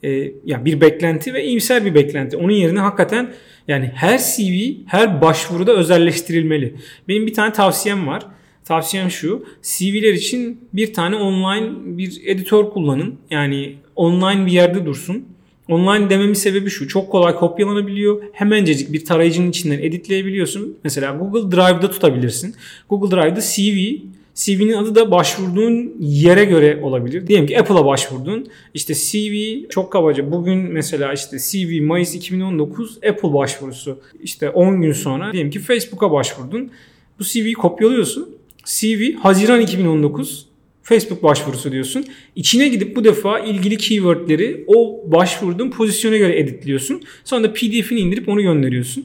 e, 0.02 0.32
yani 0.44 0.64
bir 0.64 0.80
beklenti 0.80 1.34
ve 1.34 1.44
iyimser 1.44 1.84
bir 1.84 1.94
beklenti. 1.94 2.36
Onun 2.36 2.52
yerine 2.52 2.78
hakikaten 2.78 3.32
yani 3.68 3.90
her 3.94 4.18
CV, 4.18 4.72
her 4.86 5.20
başvuruda 5.20 5.72
özelleştirilmeli. 5.72 6.74
Benim 7.08 7.26
bir 7.26 7.34
tane 7.34 7.52
tavsiyem 7.52 8.06
var. 8.06 8.22
Tavsiyem 8.64 9.10
şu. 9.10 9.46
CV'ler 9.62 10.12
için 10.12 10.60
bir 10.72 10.92
tane 10.92 11.16
online 11.16 11.98
bir 11.98 12.20
editör 12.26 12.64
kullanın. 12.64 13.14
Yani 13.30 13.74
online 13.96 14.46
bir 14.46 14.52
yerde 14.52 14.86
dursun. 14.86 15.24
Online 15.68 16.10
dememin 16.10 16.34
sebebi 16.34 16.70
şu. 16.70 16.88
Çok 16.88 17.12
kolay 17.12 17.34
kopyalanabiliyor. 17.34 18.22
Hemencecik 18.32 18.92
bir 18.92 19.04
tarayıcının 19.04 19.50
içinden 19.50 19.78
editleyebiliyorsun. 19.78 20.76
Mesela 20.84 21.12
Google 21.12 21.56
Drive'da 21.56 21.90
tutabilirsin. 21.90 22.54
Google 22.88 23.16
Drive'da 23.16 23.40
CV 23.40 24.06
CV'nin 24.36 24.72
adı 24.72 24.94
da 24.94 25.10
başvurduğun 25.10 25.92
yere 26.00 26.44
göre 26.44 26.80
olabilir. 26.82 27.26
Diyelim 27.26 27.46
ki 27.46 27.60
Apple'a 27.60 27.84
başvurdun. 27.84 28.48
İşte 28.74 28.94
CV 28.94 29.64
çok 29.68 29.92
kabaca 29.92 30.32
bugün 30.32 30.58
mesela 30.58 31.12
işte 31.12 31.36
CV 31.38 31.82
Mayıs 31.82 32.14
2019 32.14 32.96
Apple 32.96 33.34
başvurusu. 33.34 33.98
İşte 34.22 34.50
10 34.50 34.82
gün 34.82 34.92
sonra 34.92 35.32
diyelim 35.32 35.50
ki 35.50 35.60
Facebook'a 35.60 36.12
başvurdun. 36.12 36.70
Bu 37.18 37.24
CV'yi 37.24 37.54
kopyalıyorsun. 37.54 38.36
CV 38.64 39.14
Haziran 39.14 39.60
2019 39.60 40.46
Facebook 40.82 41.22
başvurusu 41.22 41.72
diyorsun. 41.72 42.04
İçine 42.36 42.68
gidip 42.68 42.96
bu 42.96 43.04
defa 43.04 43.38
ilgili 43.38 43.76
keywordleri 43.76 44.64
o 44.66 45.02
başvurduğun 45.06 45.70
pozisyona 45.70 46.16
göre 46.16 46.38
editliyorsun. 46.38 47.02
Sonra 47.24 47.42
da 47.42 47.52
PDF'ini 47.52 48.00
indirip 48.00 48.28
onu 48.28 48.42
gönderiyorsun. 48.42 49.04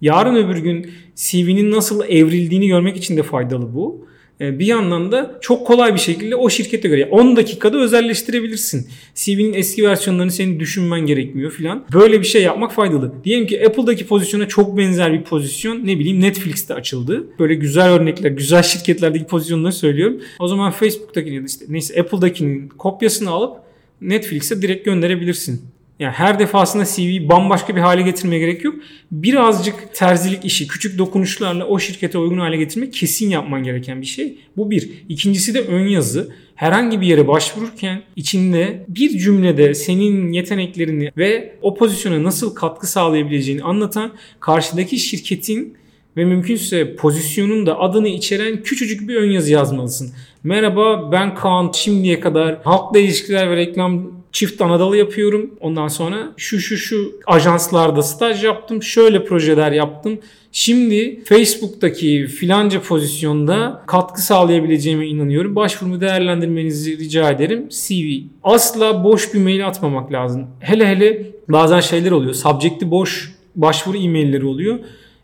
Yarın 0.00 0.34
öbür 0.34 0.56
gün 0.56 0.90
CV'nin 1.16 1.70
nasıl 1.70 2.04
evrildiğini 2.08 2.66
görmek 2.66 2.96
için 2.96 3.16
de 3.16 3.22
faydalı 3.22 3.74
bu. 3.74 4.11
E, 4.42 4.58
bir 4.58 4.66
yandan 4.66 5.12
da 5.12 5.38
çok 5.40 5.66
kolay 5.66 5.94
bir 5.94 6.00
şekilde 6.00 6.36
o 6.36 6.50
şirkete 6.50 6.88
göre 6.88 7.08
10 7.10 7.36
dakikada 7.36 7.78
özelleştirebilirsin. 7.78 8.88
CV'nin 9.14 9.52
eski 9.52 9.84
versiyonlarını 9.84 10.30
senin 10.30 10.60
düşünmen 10.60 11.00
gerekmiyor 11.00 11.50
filan. 11.50 11.84
Böyle 11.92 12.20
bir 12.20 12.26
şey 12.26 12.42
yapmak 12.42 12.72
faydalı. 12.72 13.12
Diyelim 13.24 13.46
ki 13.46 13.66
Apple'daki 13.66 14.06
pozisyona 14.06 14.48
çok 14.48 14.76
benzer 14.76 15.12
bir 15.12 15.22
pozisyon 15.22 15.86
ne 15.86 15.98
bileyim 15.98 16.20
Netflix'te 16.20 16.74
açıldı. 16.74 17.26
Böyle 17.38 17.54
güzel 17.54 17.90
örnekler, 17.92 18.30
güzel 18.30 18.62
şirketlerdeki 18.62 19.24
pozisyonları 19.24 19.72
söylüyorum. 19.72 20.20
O 20.38 20.48
zaman 20.48 20.72
Facebook'takini 20.72 21.44
işte 21.46 21.64
neyse 21.68 22.00
Apple'dakinin 22.00 22.68
kopyasını 22.68 23.30
alıp 23.30 23.56
Netflix'e 24.00 24.62
direkt 24.62 24.84
gönderebilirsin. 24.84 25.62
Yani 26.02 26.12
her 26.12 26.38
defasında 26.38 26.84
CV'yi 26.84 27.28
bambaşka 27.28 27.76
bir 27.76 27.80
hale 27.80 28.02
getirmeye 28.02 28.38
gerek 28.38 28.64
yok. 28.64 28.74
Birazcık 29.10 29.94
terzilik 29.94 30.44
işi, 30.44 30.66
küçük 30.66 30.98
dokunuşlarla 30.98 31.66
o 31.66 31.78
şirkete 31.78 32.18
uygun 32.18 32.38
hale 32.38 32.56
getirmek 32.56 32.92
kesin 32.92 33.30
yapman 33.30 33.62
gereken 33.62 34.00
bir 34.00 34.06
şey. 34.06 34.38
Bu 34.56 34.70
bir. 34.70 34.90
İkincisi 35.08 35.54
de 35.54 35.60
ön 35.60 35.86
yazı. 35.86 36.32
Herhangi 36.54 37.00
bir 37.00 37.06
yere 37.06 37.28
başvururken 37.28 38.02
içinde 38.16 38.86
bir 38.88 39.18
cümlede 39.18 39.74
senin 39.74 40.32
yeteneklerini 40.32 41.12
ve 41.16 41.54
o 41.62 41.74
pozisyona 41.74 42.22
nasıl 42.22 42.54
katkı 42.54 42.86
sağlayabileceğini 42.86 43.62
anlatan 43.62 44.12
karşıdaki 44.40 44.98
şirketin 44.98 45.76
ve 46.16 46.24
mümkünse 46.24 46.96
pozisyonun 46.96 47.66
da 47.66 47.80
adını 47.80 48.08
içeren 48.08 48.62
küçücük 48.62 49.08
bir 49.08 49.16
ön 49.16 49.30
yazı 49.30 49.52
yazmalısın. 49.52 50.12
Merhaba 50.44 51.12
ben 51.12 51.34
Kaan 51.34 51.72
şimdiye 51.74 52.20
kadar 52.20 52.62
halkla 52.62 52.98
ilişkiler 52.98 53.50
ve 53.50 53.56
reklam 53.56 54.21
çift 54.32 54.62
Anadolu 54.62 54.96
yapıyorum. 54.96 55.50
Ondan 55.60 55.88
sonra 55.88 56.32
şu 56.36 56.60
şu 56.60 56.76
şu 56.76 57.12
ajanslarda 57.26 58.02
staj 58.02 58.44
yaptım. 58.44 58.82
Şöyle 58.82 59.24
projeler 59.24 59.72
yaptım. 59.72 60.18
Şimdi 60.52 61.24
Facebook'taki 61.24 62.26
filanca 62.26 62.82
pozisyonda 62.82 63.82
katkı 63.86 64.22
sağlayabileceğime 64.22 65.06
inanıyorum. 65.06 65.56
Başvurumu 65.56 66.00
değerlendirmenizi 66.00 66.98
rica 66.98 67.30
ederim. 67.30 67.68
CV. 67.68 68.26
Asla 68.42 69.04
boş 69.04 69.34
bir 69.34 69.38
mail 69.38 69.66
atmamak 69.66 70.12
lazım. 70.12 70.46
Hele 70.60 70.86
hele 70.86 71.32
bazen 71.48 71.80
şeyler 71.80 72.10
oluyor. 72.10 72.34
Subject'i 72.34 72.90
boş 72.90 73.32
başvuru 73.56 73.96
e-mailleri 73.96 74.46
oluyor. 74.46 74.78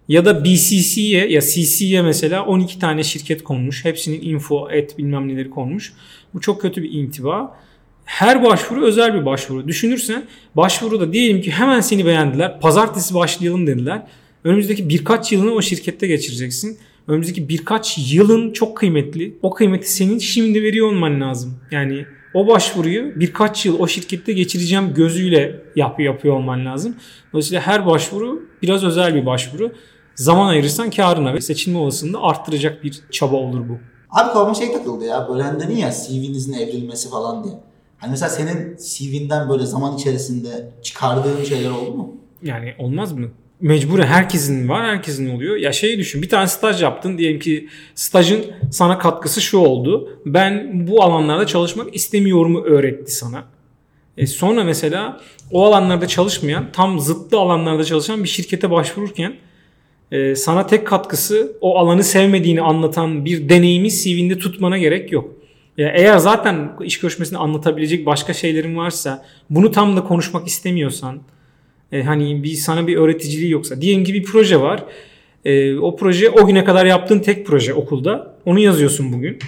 Ya 0.08 0.24
da 0.24 0.44
BCC'ye 0.44 1.28
ya 1.28 1.40
CC'ye 1.40 2.02
mesela 2.02 2.46
12 2.46 2.78
tane 2.78 3.02
şirket 3.02 3.44
konmuş. 3.44 3.84
Hepsinin 3.84 4.20
info 4.22 4.70
et 4.70 4.98
bilmem 4.98 5.28
neleri 5.28 5.50
konmuş. 5.50 5.92
Bu 6.34 6.40
çok 6.40 6.60
kötü 6.60 6.82
bir 6.82 6.92
intiba 6.92 7.58
her 8.08 8.44
başvuru 8.44 8.84
özel 8.84 9.14
bir 9.14 9.26
başvuru. 9.26 9.68
Düşünürsen 9.68 10.22
başvuruda 10.56 11.12
diyelim 11.12 11.40
ki 11.40 11.50
hemen 11.50 11.80
seni 11.80 12.06
beğendiler. 12.06 12.60
Pazartesi 12.60 13.14
başlayalım 13.14 13.66
dediler. 13.66 14.02
Önümüzdeki 14.44 14.88
birkaç 14.88 15.32
yılını 15.32 15.52
o 15.52 15.62
şirkette 15.62 16.06
geçireceksin. 16.06 16.78
Önümüzdeki 17.08 17.48
birkaç 17.48 18.12
yılın 18.12 18.52
çok 18.52 18.76
kıymetli. 18.76 19.38
O 19.42 19.50
kıymeti 19.50 19.92
senin 19.92 20.18
şimdi 20.18 20.62
veriyor 20.62 20.88
olman 20.88 21.20
lazım. 21.20 21.58
Yani 21.70 22.04
o 22.34 22.46
başvuruyu 22.46 23.20
birkaç 23.20 23.66
yıl 23.66 23.78
o 23.78 23.88
şirkette 23.88 24.32
geçireceğim 24.32 24.94
gözüyle 24.94 25.62
yap, 25.76 26.00
yapıyor 26.00 26.34
olman 26.34 26.66
lazım. 26.66 26.96
Dolayısıyla 27.32 27.60
her 27.60 27.86
başvuru 27.86 28.42
biraz 28.62 28.84
özel 28.84 29.14
bir 29.14 29.26
başvuru. 29.26 29.72
Zaman 30.14 30.48
ayırırsan 30.48 30.90
karına 30.90 31.34
ve 31.34 31.40
seçilme 31.40 31.78
olasılığını 31.78 32.22
arttıracak 32.22 32.84
bir 32.84 33.00
çaba 33.10 33.36
olur 33.36 33.68
bu. 33.68 33.78
Abi 34.10 34.32
kafama 34.32 34.54
şey 34.54 34.72
takıldı 34.72 35.04
ya. 35.04 35.28
Böyle 35.28 35.42
hani 35.42 35.80
ya 35.80 35.90
CV'nizin 35.90 36.52
evrilmesi 36.52 37.10
falan 37.10 37.44
diye. 37.44 37.67
Hani 37.98 38.10
mesela 38.10 38.28
senin 38.28 38.76
CV'nden 38.76 39.48
böyle 39.48 39.66
zaman 39.66 39.96
içerisinde 39.96 40.70
çıkardığın 40.82 41.44
şeyler 41.44 41.70
oldu 41.70 41.94
mu? 41.94 42.16
Yani 42.42 42.74
olmaz 42.78 43.12
mı? 43.12 43.28
Mecburen 43.60 44.06
herkesin 44.06 44.68
var, 44.68 44.86
herkesin 44.86 45.36
oluyor. 45.36 45.56
Ya 45.56 45.72
şeyi 45.72 45.98
düşün, 45.98 46.22
bir 46.22 46.28
tane 46.28 46.48
staj 46.48 46.82
yaptın. 46.82 47.18
Diyelim 47.18 47.40
ki 47.40 47.68
stajın 47.94 48.44
sana 48.70 48.98
katkısı 48.98 49.40
şu 49.40 49.58
oldu. 49.58 50.18
Ben 50.26 50.86
bu 50.86 51.02
alanlarda 51.02 51.46
çalışmak 51.46 51.94
istemiyorumu 51.94 52.60
öğretti 52.64 53.14
sana. 53.14 53.44
E 54.16 54.26
sonra 54.26 54.64
mesela 54.64 55.20
o 55.50 55.66
alanlarda 55.66 56.06
çalışmayan, 56.06 56.72
tam 56.72 57.00
zıttı 57.00 57.38
alanlarda 57.38 57.84
çalışan 57.84 58.22
bir 58.22 58.28
şirkete 58.28 58.70
başvururken 58.70 59.36
e, 60.12 60.34
sana 60.34 60.66
tek 60.66 60.86
katkısı 60.86 61.52
o 61.60 61.78
alanı 61.78 62.04
sevmediğini 62.04 62.62
anlatan 62.62 63.24
bir 63.24 63.48
deneyimi 63.48 63.90
CV'nde 63.90 64.38
tutmana 64.38 64.78
gerek 64.78 65.12
yok. 65.12 65.37
Eğer 65.78 66.18
zaten 66.18 66.70
iş 66.84 67.00
görüşmesinde 67.00 67.38
anlatabilecek 67.38 68.06
başka 68.06 68.32
şeylerin 68.32 68.76
varsa 68.76 69.24
bunu 69.50 69.70
tam 69.70 69.96
da 69.96 70.04
konuşmak 70.04 70.46
istemiyorsan 70.46 71.18
e, 71.92 72.02
hani 72.02 72.42
bir 72.42 72.54
sana 72.54 72.86
bir 72.86 72.96
öğreticiliği 72.96 73.50
yoksa 73.50 73.80
diyelim 73.80 74.04
ki 74.04 74.14
bir 74.14 74.22
proje 74.22 74.60
var. 74.60 74.84
E, 75.44 75.76
o 75.76 75.96
proje 75.96 76.30
o 76.30 76.46
güne 76.46 76.64
kadar 76.64 76.86
yaptığın 76.86 77.18
tek 77.18 77.46
proje 77.46 77.74
okulda. 77.74 78.34
Onu 78.46 78.58
yazıyorsun 78.58 79.12
bugün. 79.12 79.38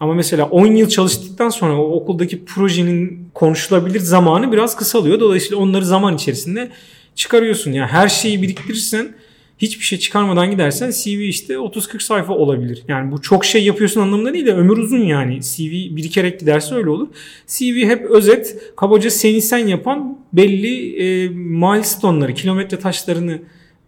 Ama 0.00 0.14
mesela 0.14 0.46
10 0.46 0.66
yıl 0.66 0.88
çalıştıktan 0.88 1.48
sonra 1.48 1.76
o 1.76 1.92
okuldaki 1.92 2.44
projenin 2.44 3.28
konuşulabilir 3.34 4.00
zamanı 4.00 4.52
biraz 4.52 4.76
kısalıyor. 4.76 5.20
Dolayısıyla 5.20 5.58
onları 5.58 5.84
zaman 5.84 6.14
içerisinde 6.14 6.70
çıkarıyorsun. 7.14 7.72
Yani 7.72 7.88
her 7.88 8.08
şeyi 8.08 8.42
biriktirirsen 8.42 9.14
hiçbir 9.60 9.84
şey 9.84 9.98
çıkarmadan 9.98 10.50
gidersen 10.50 10.90
CV 10.90 11.20
işte 11.20 11.54
30-40 11.54 12.02
sayfa 12.02 12.32
olabilir. 12.32 12.82
Yani 12.88 13.12
bu 13.12 13.22
çok 13.22 13.44
şey 13.44 13.64
yapıyorsun 13.64 14.00
anlamında 14.00 14.32
değil 14.32 14.46
de 14.46 14.54
ömür 14.54 14.76
uzun 14.76 14.98
yani. 14.98 15.40
CV 15.40 15.96
birikerek 15.96 16.40
giderse 16.40 16.74
öyle 16.74 16.90
olur. 16.90 17.08
CV 17.46 17.76
hep 17.76 18.10
özet, 18.10 18.72
kabaca 18.76 19.10
seni 19.10 19.42
sen 19.42 19.66
yapan 19.66 20.18
belli 20.32 20.96
e, 20.96 21.28
milestone'ları, 21.28 22.34
kilometre 22.34 22.78
taşlarını 22.78 23.38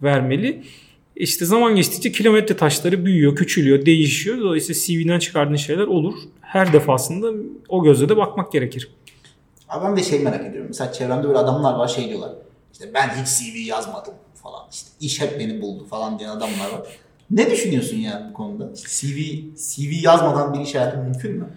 vermeli. 0.02 0.62
İşte 1.16 1.44
zaman 1.44 1.76
geçtikçe 1.76 2.12
kilometre 2.12 2.56
taşları 2.56 3.04
büyüyor, 3.04 3.36
küçülüyor, 3.36 3.86
değişiyor. 3.86 4.38
Dolayısıyla 4.40 4.80
CV'den 4.80 5.18
çıkardığın 5.18 5.56
şeyler 5.56 5.86
olur. 5.86 6.14
Her 6.40 6.72
defasında 6.72 7.32
o 7.68 7.84
gözle 7.84 8.08
de 8.08 8.16
bakmak 8.16 8.52
gerekir. 8.52 8.90
Abi 9.68 9.84
ben 9.84 9.96
de 9.96 10.02
şey 10.02 10.18
merak 10.18 10.46
ediyorum. 10.46 10.66
Mesela 10.68 10.92
çevremde 10.92 11.28
böyle 11.28 11.38
adamlar 11.38 11.74
var 11.74 11.88
şey 11.88 12.08
diyorlar. 12.08 12.30
İşte 12.72 12.90
ben 12.94 13.08
hiç 13.08 13.28
CV 13.28 13.56
yazmadım 13.68 14.14
falan 14.42 14.66
işte 14.72 14.88
iş 15.00 15.20
hep 15.20 15.40
beni 15.40 15.60
buldu 15.62 15.86
falan 15.86 16.18
diyen 16.18 16.30
adamlar 16.30 16.72
var. 16.72 16.82
Ne 17.30 17.50
düşünüyorsun 17.50 17.96
yani 17.96 18.30
bu 18.30 18.32
konuda? 18.34 18.74
CV 18.74 19.16
CV 19.56 20.04
yazmadan 20.04 20.54
bir 20.54 20.60
iş 20.60 20.74
hayatı 20.74 20.98
mümkün 20.98 21.36
mü? 21.36 21.48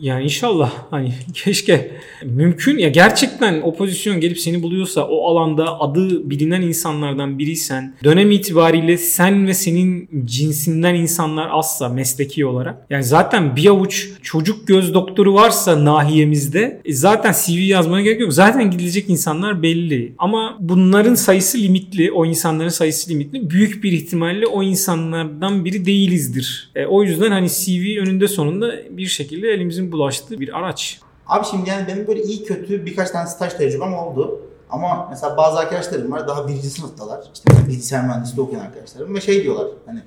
Yani 0.00 0.24
inşallah 0.24 0.72
hani 0.90 1.12
keşke 1.34 1.90
mümkün 2.24 2.78
ya 2.78 2.88
gerçekten 2.88 3.60
o 3.62 3.74
pozisyon 3.74 4.20
gelip 4.20 4.38
seni 4.38 4.62
buluyorsa 4.62 5.08
o 5.08 5.28
alanda 5.28 5.80
adı 5.80 6.30
bilinen 6.30 6.62
insanlardan 6.62 7.38
biriysen 7.38 7.94
dönem 8.04 8.30
itibariyle 8.30 8.96
sen 8.96 9.46
ve 9.46 9.54
senin 9.54 10.08
cinsinden 10.24 10.94
insanlar 10.94 11.48
azsa 11.50 11.88
mesleki 11.88 12.46
olarak 12.46 12.86
yani 12.90 13.04
zaten 13.04 13.56
bir 13.56 13.66
avuç 13.66 14.08
çocuk 14.22 14.66
göz 14.66 14.94
doktoru 14.94 15.34
varsa 15.34 15.84
nahiyemizde 15.84 16.80
e 16.84 16.92
zaten 16.92 17.32
CV 17.32 17.58
yazmaya 17.58 18.04
gerek 18.04 18.20
yok. 18.20 18.32
Zaten 18.32 18.70
gidilecek 18.70 19.10
insanlar 19.10 19.62
belli. 19.62 20.12
Ama 20.18 20.56
bunların 20.60 21.14
sayısı 21.14 21.58
limitli. 21.58 22.12
O 22.12 22.26
insanların 22.26 22.68
sayısı 22.68 23.10
limitli. 23.10 23.50
Büyük 23.50 23.84
bir 23.84 23.92
ihtimalle 23.92 24.46
o 24.46 24.62
insanlardan 24.62 25.64
biri 25.64 25.84
değilizdir. 25.84 26.70
E, 26.74 26.86
o 26.86 27.02
yüzden 27.02 27.30
hani 27.30 27.48
CV 27.48 28.00
önünde 28.00 28.28
sonunda 28.28 28.74
bir 28.90 29.06
şekilde 29.06 29.48
elimizin 29.48 29.89
bulaştığı 29.92 30.40
bir 30.40 30.58
araç. 30.58 31.00
Abi 31.26 31.46
şimdi 31.50 31.70
yani 31.70 31.86
benim 31.88 32.06
böyle 32.06 32.22
iyi 32.22 32.44
kötü 32.44 32.86
birkaç 32.86 33.10
tane 33.10 33.26
staj 33.28 33.52
tecrübem 33.52 33.94
oldu. 33.94 34.40
Ama 34.70 35.06
mesela 35.10 35.36
bazı 35.36 35.58
arkadaşlarım 35.58 36.12
var 36.12 36.28
daha 36.28 36.48
birinci 36.48 36.70
sınıftalar. 36.70 37.20
İşte 37.34 37.68
bilgisayar 37.68 38.04
mühendisliği 38.04 38.46
okuyan 38.46 38.60
arkadaşlarım 38.60 39.14
ve 39.14 39.20
şey 39.20 39.42
diyorlar 39.42 39.66
hani 39.86 40.00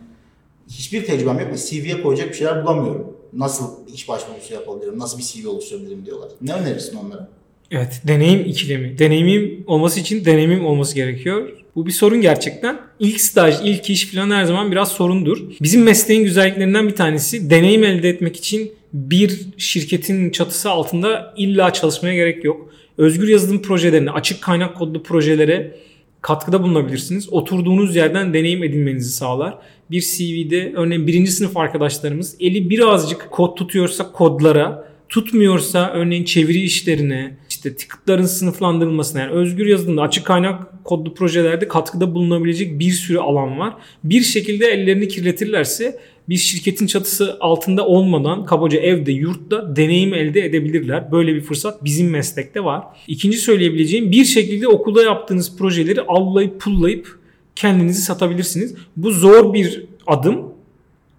hiçbir 0.70 1.06
tecrübem 1.06 1.40
yok 1.40 1.50
ve 1.52 1.58
CV'ye 1.58 2.02
koyacak 2.02 2.30
bir 2.30 2.34
şeyler 2.34 2.64
bulamıyorum. 2.64 3.18
Nasıl 3.34 3.88
iş 3.94 4.10
başvurusu 4.10 4.54
yapabilirim, 4.54 5.00
nasıl 5.00 5.18
bir 5.18 5.24
CV 5.24 5.48
oluşturabilirim 5.48 6.06
diyorlar. 6.06 6.30
Ne 6.42 6.54
önerirsin 6.54 6.98
onlara? 6.98 7.30
Evet, 7.72 8.02
deneyim 8.08 8.40
ikilemi. 8.46 9.00
Deneyimim 9.00 9.64
olması 9.68 10.00
için 10.00 10.26
deneyimim 10.26 10.66
olması 10.66 10.96
gerekiyor. 10.96 11.50
Bu 11.76 11.86
bir 11.86 11.92
sorun 11.92 12.22
gerçekten. 12.22 12.80
İlk 13.00 13.22
staj, 13.22 13.56
ilk 13.64 13.90
iş 13.90 14.12
falan 14.12 14.32
her 14.32 14.46
zaman 14.46 14.72
biraz 14.72 14.88
sorundur. 14.88 15.38
Bizim 15.62 15.84
mesleğin 15.84 16.24
güzelliklerinden 16.24 16.88
bir 16.88 16.96
tanesi 16.96 17.50
deneyim 17.50 17.84
elde 17.84 18.10
etmek 18.10 18.38
için 18.38 18.72
bir 18.94 19.48
şirketin 19.58 20.30
çatısı 20.30 20.70
altında 20.70 21.34
illa 21.38 21.74
çalışmaya 21.74 22.16
gerek 22.16 22.44
yok. 22.44 22.70
Özgür 22.98 23.28
yazılım 23.28 23.62
projelerine, 23.62 24.12
açık 24.12 24.42
kaynak 24.42 24.78
kodlu 24.78 25.04
projelere 25.04 25.76
katkıda 26.22 26.64
bulunabilirsiniz. 26.64 27.34
Oturduğunuz 27.34 27.96
yerden 27.96 28.34
deneyim 28.34 28.64
edinmenizi 28.64 29.12
sağlar. 29.12 29.58
Bir 29.92 30.02
CV'de 30.02 30.74
örneğin 30.76 31.08
birinci 31.08 31.32
sınıf 31.32 31.58
arkadaşlarımız 31.58 32.36
eli 32.40 32.70
birazcık 32.70 33.28
kod 33.32 33.58
tutuyorsa 33.58 34.12
kodlara, 34.12 34.88
tutmuyorsa 35.10 35.92
örneğin 35.94 36.24
çeviri 36.24 36.62
işlerine, 36.62 37.38
işte 37.50 37.76
ticketların 37.76 38.26
sınıflandırılmasına 38.26 39.22
yani 39.22 39.32
özgür 39.32 39.66
yazılımda 39.66 40.02
açık 40.02 40.26
kaynak 40.26 40.84
kodlu 40.84 41.14
projelerde 41.14 41.68
katkıda 41.68 42.16
bulunabilecek 42.16 42.80
bir 42.80 42.92
sürü 42.92 43.18
alan 43.18 43.60
var. 43.60 43.74
Bir 44.04 44.22
şekilde 44.22 44.68
ellerini 44.68 45.08
kirletirlerse 45.08 46.00
bir 46.30 46.38
şirketin 46.38 46.88
çatısı 46.88 47.38
altında 47.40 47.88
olmadan 47.88 48.46
kabaca 48.46 48.80
evde, 48.80 49.12
yurtta 49.12 49.76
deneyim 49.76 50.14
elde 50.14 50.46
edebilirler. 50.46 51.12
Böyle 51.12 51.36
bir 51.36 51.42
fırsat 51.42 51.84
bizim 51.84 52.10
meslekte 52.10 52.64
var. 52.64 52.84
İkinci 53.08 53.38
söyleyebileceğim 53.38 54.12
bir 54.12 54.26
şekilde 54.26 54.68
okulda 54.68 55.04
yaptığınız 55.04 55.58
projeleri 55.58 56.02
allayıp 56.02 56.62
pullayıp 56.62 57.20
kendinizi 57.56 58.02
satabilirsiniz. 58.02 58.76
Bu 58.98 59.12
zor 59.12 59.54
bir 59.54 59.86
adım 60.08 60.54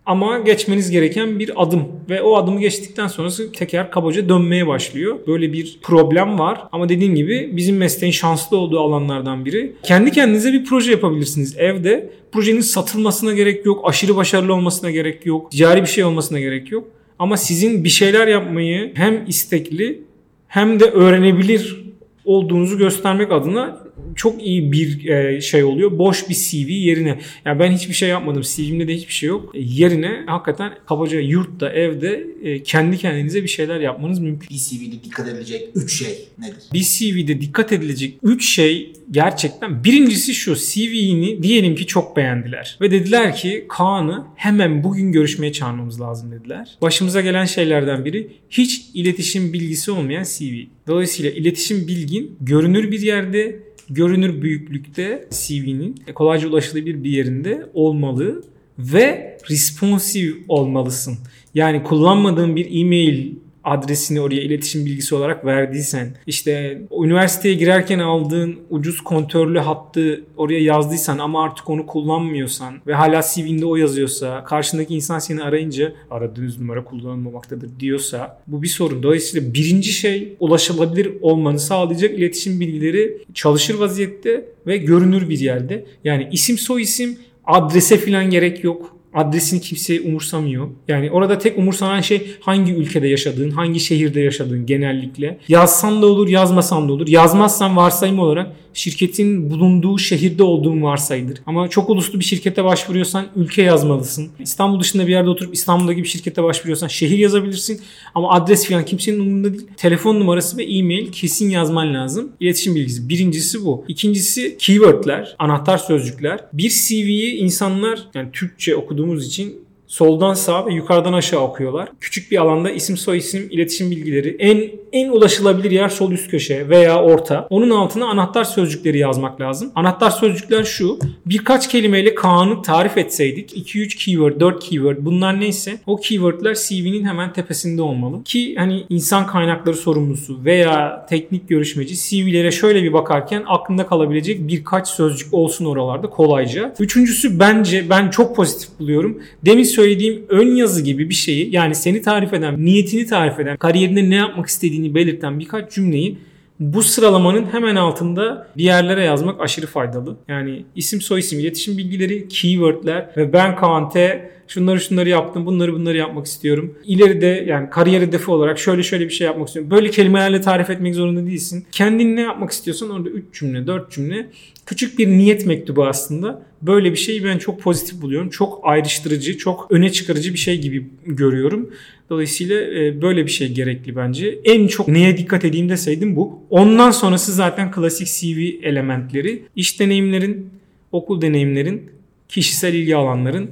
ama 0.06 0.38
geçmeniz 0.38 0.90
gereken 0.90 1.38
bir 1.38 1.62
adım 1.62 1.82
ve 2.10 2.22
o 2.22 2.36
adımı 2.36 2.60
geçtikten 2.60 3.06
sonrası 3.06 3.52
teker 3.52 3.90
kabaca 3.90 4.28
dönmeye 4.28 4.66
başlıyor. 4.66 5.16
Böyle 5.26 5.52
bir 5.52 5.78
problem 5.82 6.38
var 6.38 6.60
ama 6.72 6.88
dediğim 6.88 7.14
gibi 7.14 7.50
bizim 7.52 7.76
mesleğin 7.76 8.12
şanslı 8.12 8.56
olduğu 8.56 8.80
alanlardan 8.80 9.44
biri. 9.44 9.72
Kendi 9.82 10.10
kendinize 10.10 10.52
bir 10.52 10.64
proje 10.64 10.90
yapabilirsiniz 10.90 11.56
evde. 11.58 12.10
Projenin 12.32 12.60
satılmasına 12.60 13.32
gerek 13.32 13.66
yok, 13.66 13.88
aşırı 13.88 14.16
başarılı 14.16 14.54
olmasına 14.54 14.90
gerek 14.90 15.26
yok, 15.26 15.50
ticari 15.50 15.82
bir 15.82 15.86
şey 15.86 16.04
olmasına 16.04 16.40
gerek 16.40 16.72
yok. 16.72 16.88
Ama 17.18 17.36
sizin 17.36 17.84
bir 17.84 17.88
şeyler 17.88 18.26
yapmayı 18.26 18.92
hem 18.94 19.24
istekli 19.26 20.02
hem 20.48 20.80
de 20.80 20.84
öğrenebilir 20.84 21.84
olduğunuzu 22.24 22.78
göstermek 22.78 23.32
adına 23.32 23.83
çok 24.16 24.46
iyi 24.46 24.72
bir 24.72 25.08
e, 25.08 25.40
şey 25.40 25.64
oluyor. 25.64 25.98
Boş 25.98 26.28
bir 26.28 26.34
CV 26.34 26.70
yerine. 26.70 27.18
Yani 27.44 27.58
ben 27.58 27.72
hiçbir 27.72 27.94
şey 27.94 28.08
yapmadım. 28.08 28.42
CV'mde 28.42 28.88
de 28.88 28.94
hiçbir 28.94 29.12
şey 29.12 29.28
yok. 29.28 29.52
Yerine 29.54 30.22
hakikaten 30.26 30.72
kabaca 30.86 31.20
yurtta, 31.20 31.70
evde 31.70 32.26
e, 32.42 32.62
kendi 32.62 32.98
kendinize 32.98 33.42
bir 33.42 33.48
şeyler 33.48 33.80
yapmanız 33.80 34.18
mümkün. 34.18 34.48
Bir 34.50 34.58
CV'de 34.58 35.04
dikkat 35.04 35.28
edilecek 35.28 35.68
3 35.74 35.98
şey 35.98 36.28
nedir? 36.38 36.62
Bir 36.72 36.82
CV'de 36.82 37.40
dikkat 37.40 37.72
edilecek 37.72 38.18
3 38.22 38.48
şey 38.48 38.92
gerçekten 39.10 39.84
birincisi 39.84 40.34
şu 40.34 40.56
CV'ni 40.56 41.42
diyelim 41.42 41.74
ki 41.74 41.86
çok 41.86 42.16
beğendiler 42.16 42.78
ve 42.80 42.90
dediler 42.90 43.36
ki 43.36 43.64
Kaan'ı 43.68 44.24
hemen 44.36 44.84
bugün 44.84 45.12
görüşmeye 45.12 45.52
çağırmamız 45.52 46.00
lazım 46.00 46.32
dediler. 46.32 46.78
Başımıza 46.82 47.20
gelen 47.20 47.44
şeylerden 47.44 48.04
biri 48.04 48.30
hiç 48.50 48.82
iletişim 48.94 49.52
bilgisi 49.52 49.90
olmayan 49.90 50.24
CV. 50.24 50.54
Dolayısıyla 50.86 51.30
iletişim 51.30 51.88
bilgin 51.88 52.36
görünür 52.40 52.90
bir 52.90 53.00
yerde 53.00 53.58
görünür 53.90 54.42
büyüklükte 54.42 55.28
CV'nin 55.30 55.94
kolayca 56.14 56.48
ulaşılabilir 56.48 57.04
bir 57.04 57.10
yerinde 57.10 57.66
olmalı 57.74 58.42
ve 58.78 59.38
responsive 59.50 60.34
olmalısın. 60.48 61.18
Yani 61.54 61.82
kullanmadığın 61.82 62.56
bir 62.56 62.80
e-mail 62.80 63.34
adresini 63.64 64.20
oraya 64.20 64.40
iletişim 64.40 64.86
bilgisi 64.86 65.14
olarak 65.14 65.44
verdiysen 65.44 66.16
işte 66.26 66.82
üniversiteye 67.04 67.54
girerken 67.54 67.98
aldığın 67.98 68.56
ucuz 68.70 69.00
kontörlü 69.00 69.58
hattı 69.58 70.24
oraya 70.36 70.60
yazdıysan 70.60 71.18
ama 71.18 71.44
artık 71.44 71.70
onu 71.70 71.86
kullanmıyorsan 71.86 72.74
ve 72.86 72.94
hala 72.94 73.22
CV'nde 73.34 73.66
o 73.66 73.76
yazıyorsa 73.76 74.44
karşındaki 74.44 74.94
insan 74.94 75.18
seni 75.18 75.42
arayınca 75.42 75.92
aradığınız 76.10 76.60
numara 76.60 76.84
kullanılmamaktadır 76.84 77.70
diyorsa 77.80 78.42
bu 78.46 78.62
bir 78.62 78.68
sorun. 78.68 79.02
Dolayısıyla 79.02 79.54
birinci 79.54 79.92
şey 79.92 80.36
ulaşılabilir 80.40 81.12
olmanı 81.22 81.58
sağlayacak 81.58 82.18
iletişim 82.18 82.60
bilgileri 82.60 83.18
çalışır 83.34 83.74
vaziyette 83.74 84.44
ve 84.66 84.76
görünür 84.76 85.28
bir 85.28 85.38
yerde. 85.38 85.84
Yani 86.04 86.28
isim 86.32 86.58
soy 86.58 86.82
isim 86.82 87.18
adrese 87.44 87.96
filan 87.96 88.30
gerek 88.30 88.64
yok 88.64 88.96
adresini 89.14 89.60
kimse 89.60 90.00
umursamıyor. 90.00 90.68
Yani 90.88 91.10
orada 91.10 91.38
tek 91.38 91.58
umursanan 91.58 92.00
şey 92.00 92.30
hangi 92.40 92.74
ülkede 92.74 93.08
yaşadığın, 93.08 93.50
hangi 93.50 93.80
şehirde 93.80 94.20
yaşadığın 94.20 94.66
genellikle. 94.66 95.38
Yazsan 95.48 96.02
da 96.02 96.06
olur, 96.06 96.28
yazmasan 96.28 96.88
da 96.88 96.92
olur. 96.92 97.08
Yazmazsan 97.08 97.76
varsayım 97.76 98.18
olarak 98.18 98.52
şirketin 98.74 99.50
bulunduğu 99.50 99.98
şehirde 99.98 100.42
olduğun 100.42 100.82
varsayılır. 100.82 101.38
Ama 101.46 101.68
çok 101.68 101.90
uluslu 101.90 102.18
bir 102.18 102.24
şirkete 102.24 102.64
başvuruyorsan 102.64 103.26
ülke 103.36 103.62
yazmalısın. 103.62 104.28
İstanbul 104.38 104.80
dışında 104.80 105.06
bir 105.06 105.12
yerde 105.12 105.28
oturup 105.28 105.54
İstanbul'daki 105.54 106.02
bir 106.02 106.08
şirkete 106.08 106.42
başvuruyorsan 106.42 106.88
şehir 106.88 107.18
yazabilirsin. 107.18 107.80
Ama 108.14 108.30
adres 108.32 108.68
falan 108.68 108.84
kimsenin 108.84 109.20
umurunda 109.20 109.52
değil. 109.52 109.66
Telefon 109.76 110.20
numarası 110.20 110.56
ve 110.56 110.64
e-mail 110.64 111.12
kesin 111.12 111.50
yazman 111.50 111.94
lazım. 111.94 112.32
İletişim 112.40 112.74
bilgisi. 112.74 113.08
Birincisi 113.08 113.64
bu. 113.64 113.84
İkincisi 113.88 114.56
keywordler, 114.58 115.36
anahtar 115.38 115.78
sözcükler. 115.78 116.40
Bir 116.52 116.70
CV'yi 116.70 117.34
insanlar 117.34 118.08
yani 118.14 118.28
Türkçe 118.32 118.76
okuduğumuz 118.76 119.26
için 119.26 119.63
soldan 119.94 120.34
sağa 120.34 120.66
ve 120.66 120.74
yukarıdan 120.74 121.12
aşağı 121.12 121.40
okuyorlar. 121.40 121.88
Küçük 122.00 122.30
bir 122.30 122.38
alanda 122.38 122.70
isim 122.70 122.96
soy 122.96 123.18
isim 123.18 123.48
iletişim 123.50 123.90
bilgileri 123.90 124.36
en 124.38 124.70
en 124.92 125.08
ulaşılabilir 125.08 125.70
yer 125.70 125.88
sol 125.88 126.12
üst 126.12 126.30
köşe 126.30 126.68
veya 126.68 127.02
orta. 127.02 127.46
Onun 127.50 127.70
altına 127.70 128.06
anahtar 128.06 128.44
sözcükleri 128.44 128.98
yazmak 128.98 129.40
lazım. 129.40 129.72
Anahtar 129.74 130.10
sözcükler 130.10 130.64
şu. 130.64 130.98
Birkaç 131.26 131.68
kelimeyle 131.68 132.14
Kaan'ı 132.14 132.62
tarif 132.62 132.98
etseydik 132.98 133.56
2-3 133.56 133.96
keyword, 133.96 134.40
4 134.40 134.64
keyword 134.64 134.96
bunlar 135.00 135.40
neyse 135.40 135.80
o 135.86 135.96
keywordler 135.96 136.54
CV'nin 136.54 137.04
hemen 137.04 137.32
tepesinde 137.32 137.82
olmalı. 137.82 138.24
Ki 138.24 138.54
hani 138.58 138.84
insan 138.88 139.26
kaynakları 139.26 139.76
sorumlusu 139.76 140.44
veya 140.44 141.06
teknik 141.08 141.48
görüşmeci 141.48 141.94
CV'lere 141.96 142.50
şöyle 142.50 142.82
bir 142.82 142.92
bakarken 142.92 143.42
aklında 143.46 143.86
kalabilecek 143.86 144.48
birkaç 144.48 144.88
sözcük 144.88 145.34
olsun 145.34 145.64
oralarda 145.64 146.10
kolayca. 146.10 146.74
Üçüncüsü 146.78 147.38
bence 147.40 147.90
ben 147.90 148.10
çok 148.10 148.36
pozitif 148.36 148.78
buluyorum. 148.78 149.22
Demin 149.44 149.62
söylediğim 149.62 149.83
ön 150.28 150.56
yazı 150.56 150.82
gibi 150.82 151.08
bir 151.08 151.14
şeyi 151.14 151.54
yani 151.54 151.74
seni 151.74 152.02
tarif 152.02 152.34
eden, 152.34 152.64
niyetini 152.64 153.06
tarif 153.06 153.40
eden, 153.40 153.56
kariyerinde 153.56 154.10
ne 154.10 154.14
yapmak 154.14 154.46
istediğini 154.46 154.94
belirten 154.94 155.40
birkaç 155.40 155.72
cümleyi 155.72 156.18
bu 156.60 156.82
sıralamanın 156.82 157.46
hemen 157.52 157.76
altında 157.76 158.48
bir 158.56 158.64
yerlere 158.64 159.04
yazmak 159.04 159.40
aşırı 159.40 159.66
faydalı. 159.66 160.16
Yani 160.28 160.64
isim 160.76 161.00
soy 161.00 161.20
isim 161.20 161.38
iletişim 161.40 161.78
bilgileri, 161.78 162.28
keywordler 162.28 163.10
ve 163.16 163.32
ben 163.32 163.56
Kaan 163.56 163.90
T 163.90 164.30
şunları 164.48 164.80
şunları 164.80 165.08
yaptım, 165.08 165.46
bunları 165.46 165.72
bunları 165.72 165.96
yapmak 165.96 166.26
istiyorum. 166.26 166.78
İleride 166.84 167.44
yani 167.48 167.70
kariyer 167.70 168.00
hedefi 168.00 168.30
olarak 168.30 168.58
şöyle 168.58 168.82
şöyle 168.82 169.04
bir 169.04 169.12
şey 169.12 169.26
yapmak 169.26 169.48
istiyorum. 169.48 169.70
Böyle 169.70 169.90
kelimelerle 169.90 170.40
tarif 170.40 170.70
etmek 170.70 170.94
zorunda 170.94 171.26
değilsin. 171.26 171.66
Kendin 171.72 172.16
ne 172.16 172.20
yapmak 172.20 172.50
istiyorsan 172.50 172.90
orada 172.90 173.08
3 173.08 173.24
cümle, 173.32 173.66
4 173.66 173.90
cümle 173.90 174.26
küçük 174.66 174.98
bir 174.98 175.08
niyet 175.08 175.46
mektubu 175.46 175.86
aslında. 175.86 176.42
Böyle 176.66 176.92
bir 176.92 176.96
şeyi 176.96 177.24
ben 177.24 177.38
çok 177.38 177.60
pozitif 177.60 178.02
buluyorum. 178.02 178.30
Çok 178.30 178.60
ayrıştırıcı, 178.62 179.38
çok 179.38 179.66
öne 179.70 179.92
çıkarıcı 179.92 180.32
bir 180.32 180.38
şey 180.38 180.60
gibi 180.60 180.86
görüyorum. 181.06 181.70
Dolayısıyla 182.10 182.60
e, 182.60 183.02
böyle 183.02 183.26
bir 183.26 183.30
şey 183.30 183.52
gerekli 183.52 183.96
bence. 183.96 184.38
En 184.44 184.66
çok 184.66 184.88
neye 184.88 185.16
dikkat 185.16 185.44
edeyim 185.44 185.68
deseydim 185.68 186.16
bu. 186.16 186.38
Ondan 186.50 186.90
sonrası 186.90 187.32
zaten 187.32 187.70
klasik 187.70 188.06
CV 188.06 188.66
elementleri. 188.66 189.42
İş 189.56 189.80
deneyimlerin, 189.80 190.50
okul 190.92 191.20
deneyimlerin 191.20 191.90
kişisel 192.28 192.74
ilgi 192.74 192.96
alanların 192.96 193.50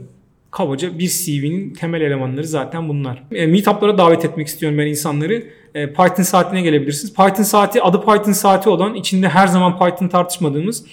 kabaca 0.51 0.99
bir 0.99 1.09
CV'nin 1.09 1.71
temel 1.75 2.01
elemanları 2.01 2.47
zaten 2.47 2.89
bunlar. 2.89 3.23
E, 3.33 3.47
meetup'lara 3.47 3.99
davet 3.99 4.25
etmek 4.25 4.47
istiyorum 4.47 4.79
ben 4.79 4.87
insanları. 4.87 5.45
E, 5.75 5.87
Python 5.93 6.23
saatine 6.23 6.63
gelebilirsiniz. 6.63 7.15
Python 7.15 7.43
saati 7.43 7.83
adı 7.83 8.01
Python 8.01 8.33
saati 8.33 8.69
olan 8.69 8.95
içinde 8.95 9.29
her 9.29 9.47
zaman 9.47 9.79
Python 9.79 10.09
tartışmadığımız 10.09 10.85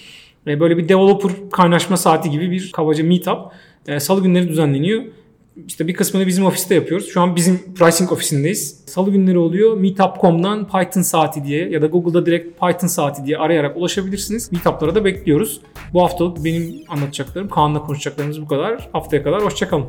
e, 0.46 0.60
böyle 0.60 0.76
bir 0.76 0.88
developer 0.88 1.32
kaynaşma 1.52 1.96
saati 1.96 2.30
gibi 2.30 2.50
bir 2.50 2.72
kabaca 2.72 3.04
meetup. 3.04 3.38
E, 3.88 4.00
Salı 4.00 4.22
günleri 4.22 4.48
düzenleniyor. 4.48 5.02
İşte 5.66 5.88
bir 5.88 5.94
kısmını 5.94 6.26
bizim 6.26 6.46
ofiste 6.46 6.74
yapıyoruz. 6.74 7.08
Şu 7.08 7.20
an 7.20 7.36
bizim 7.36 7.74
pricing 7.74 8.12
ofisindeyiz. 8.12 8.84
Salı 8.86 9.10
günleri 9.10 9.38
oluyor. 9.38 9.76
Meetup.com'dan 9.76 10.68
Python 10.68 11.02
saati 11.02 11.44
diye 11.44 11.70
ya 11.70 11.82
da 11.82 11.86
Google'da 11.86 12.26
direkt 12.26 12.60
Python 12.60 12.88
saati 12.88 13.24
diye 13.24 13.38
arayarak 13.38 13.76
ulaşabilirsiniz. 13.76 14.52
Meetup'lara 14.52 14.94
da 14.94 15.04
bekliyoruz. 15.04 15.60
Bu 15.92 16.02
haftalık 16.02 16.44
benim 16.44 16.74
anlatacaklarım, 16.88 17.48
Kaan'la 17.48 17.82
konuşacaklarımız 17.82 18.42
bu 18.42 18.46
kadar. 18.46 18.88
Haftaya 18.92 19.22
kadar 19.22 19.44
hoşçakalın. 19.44 19.86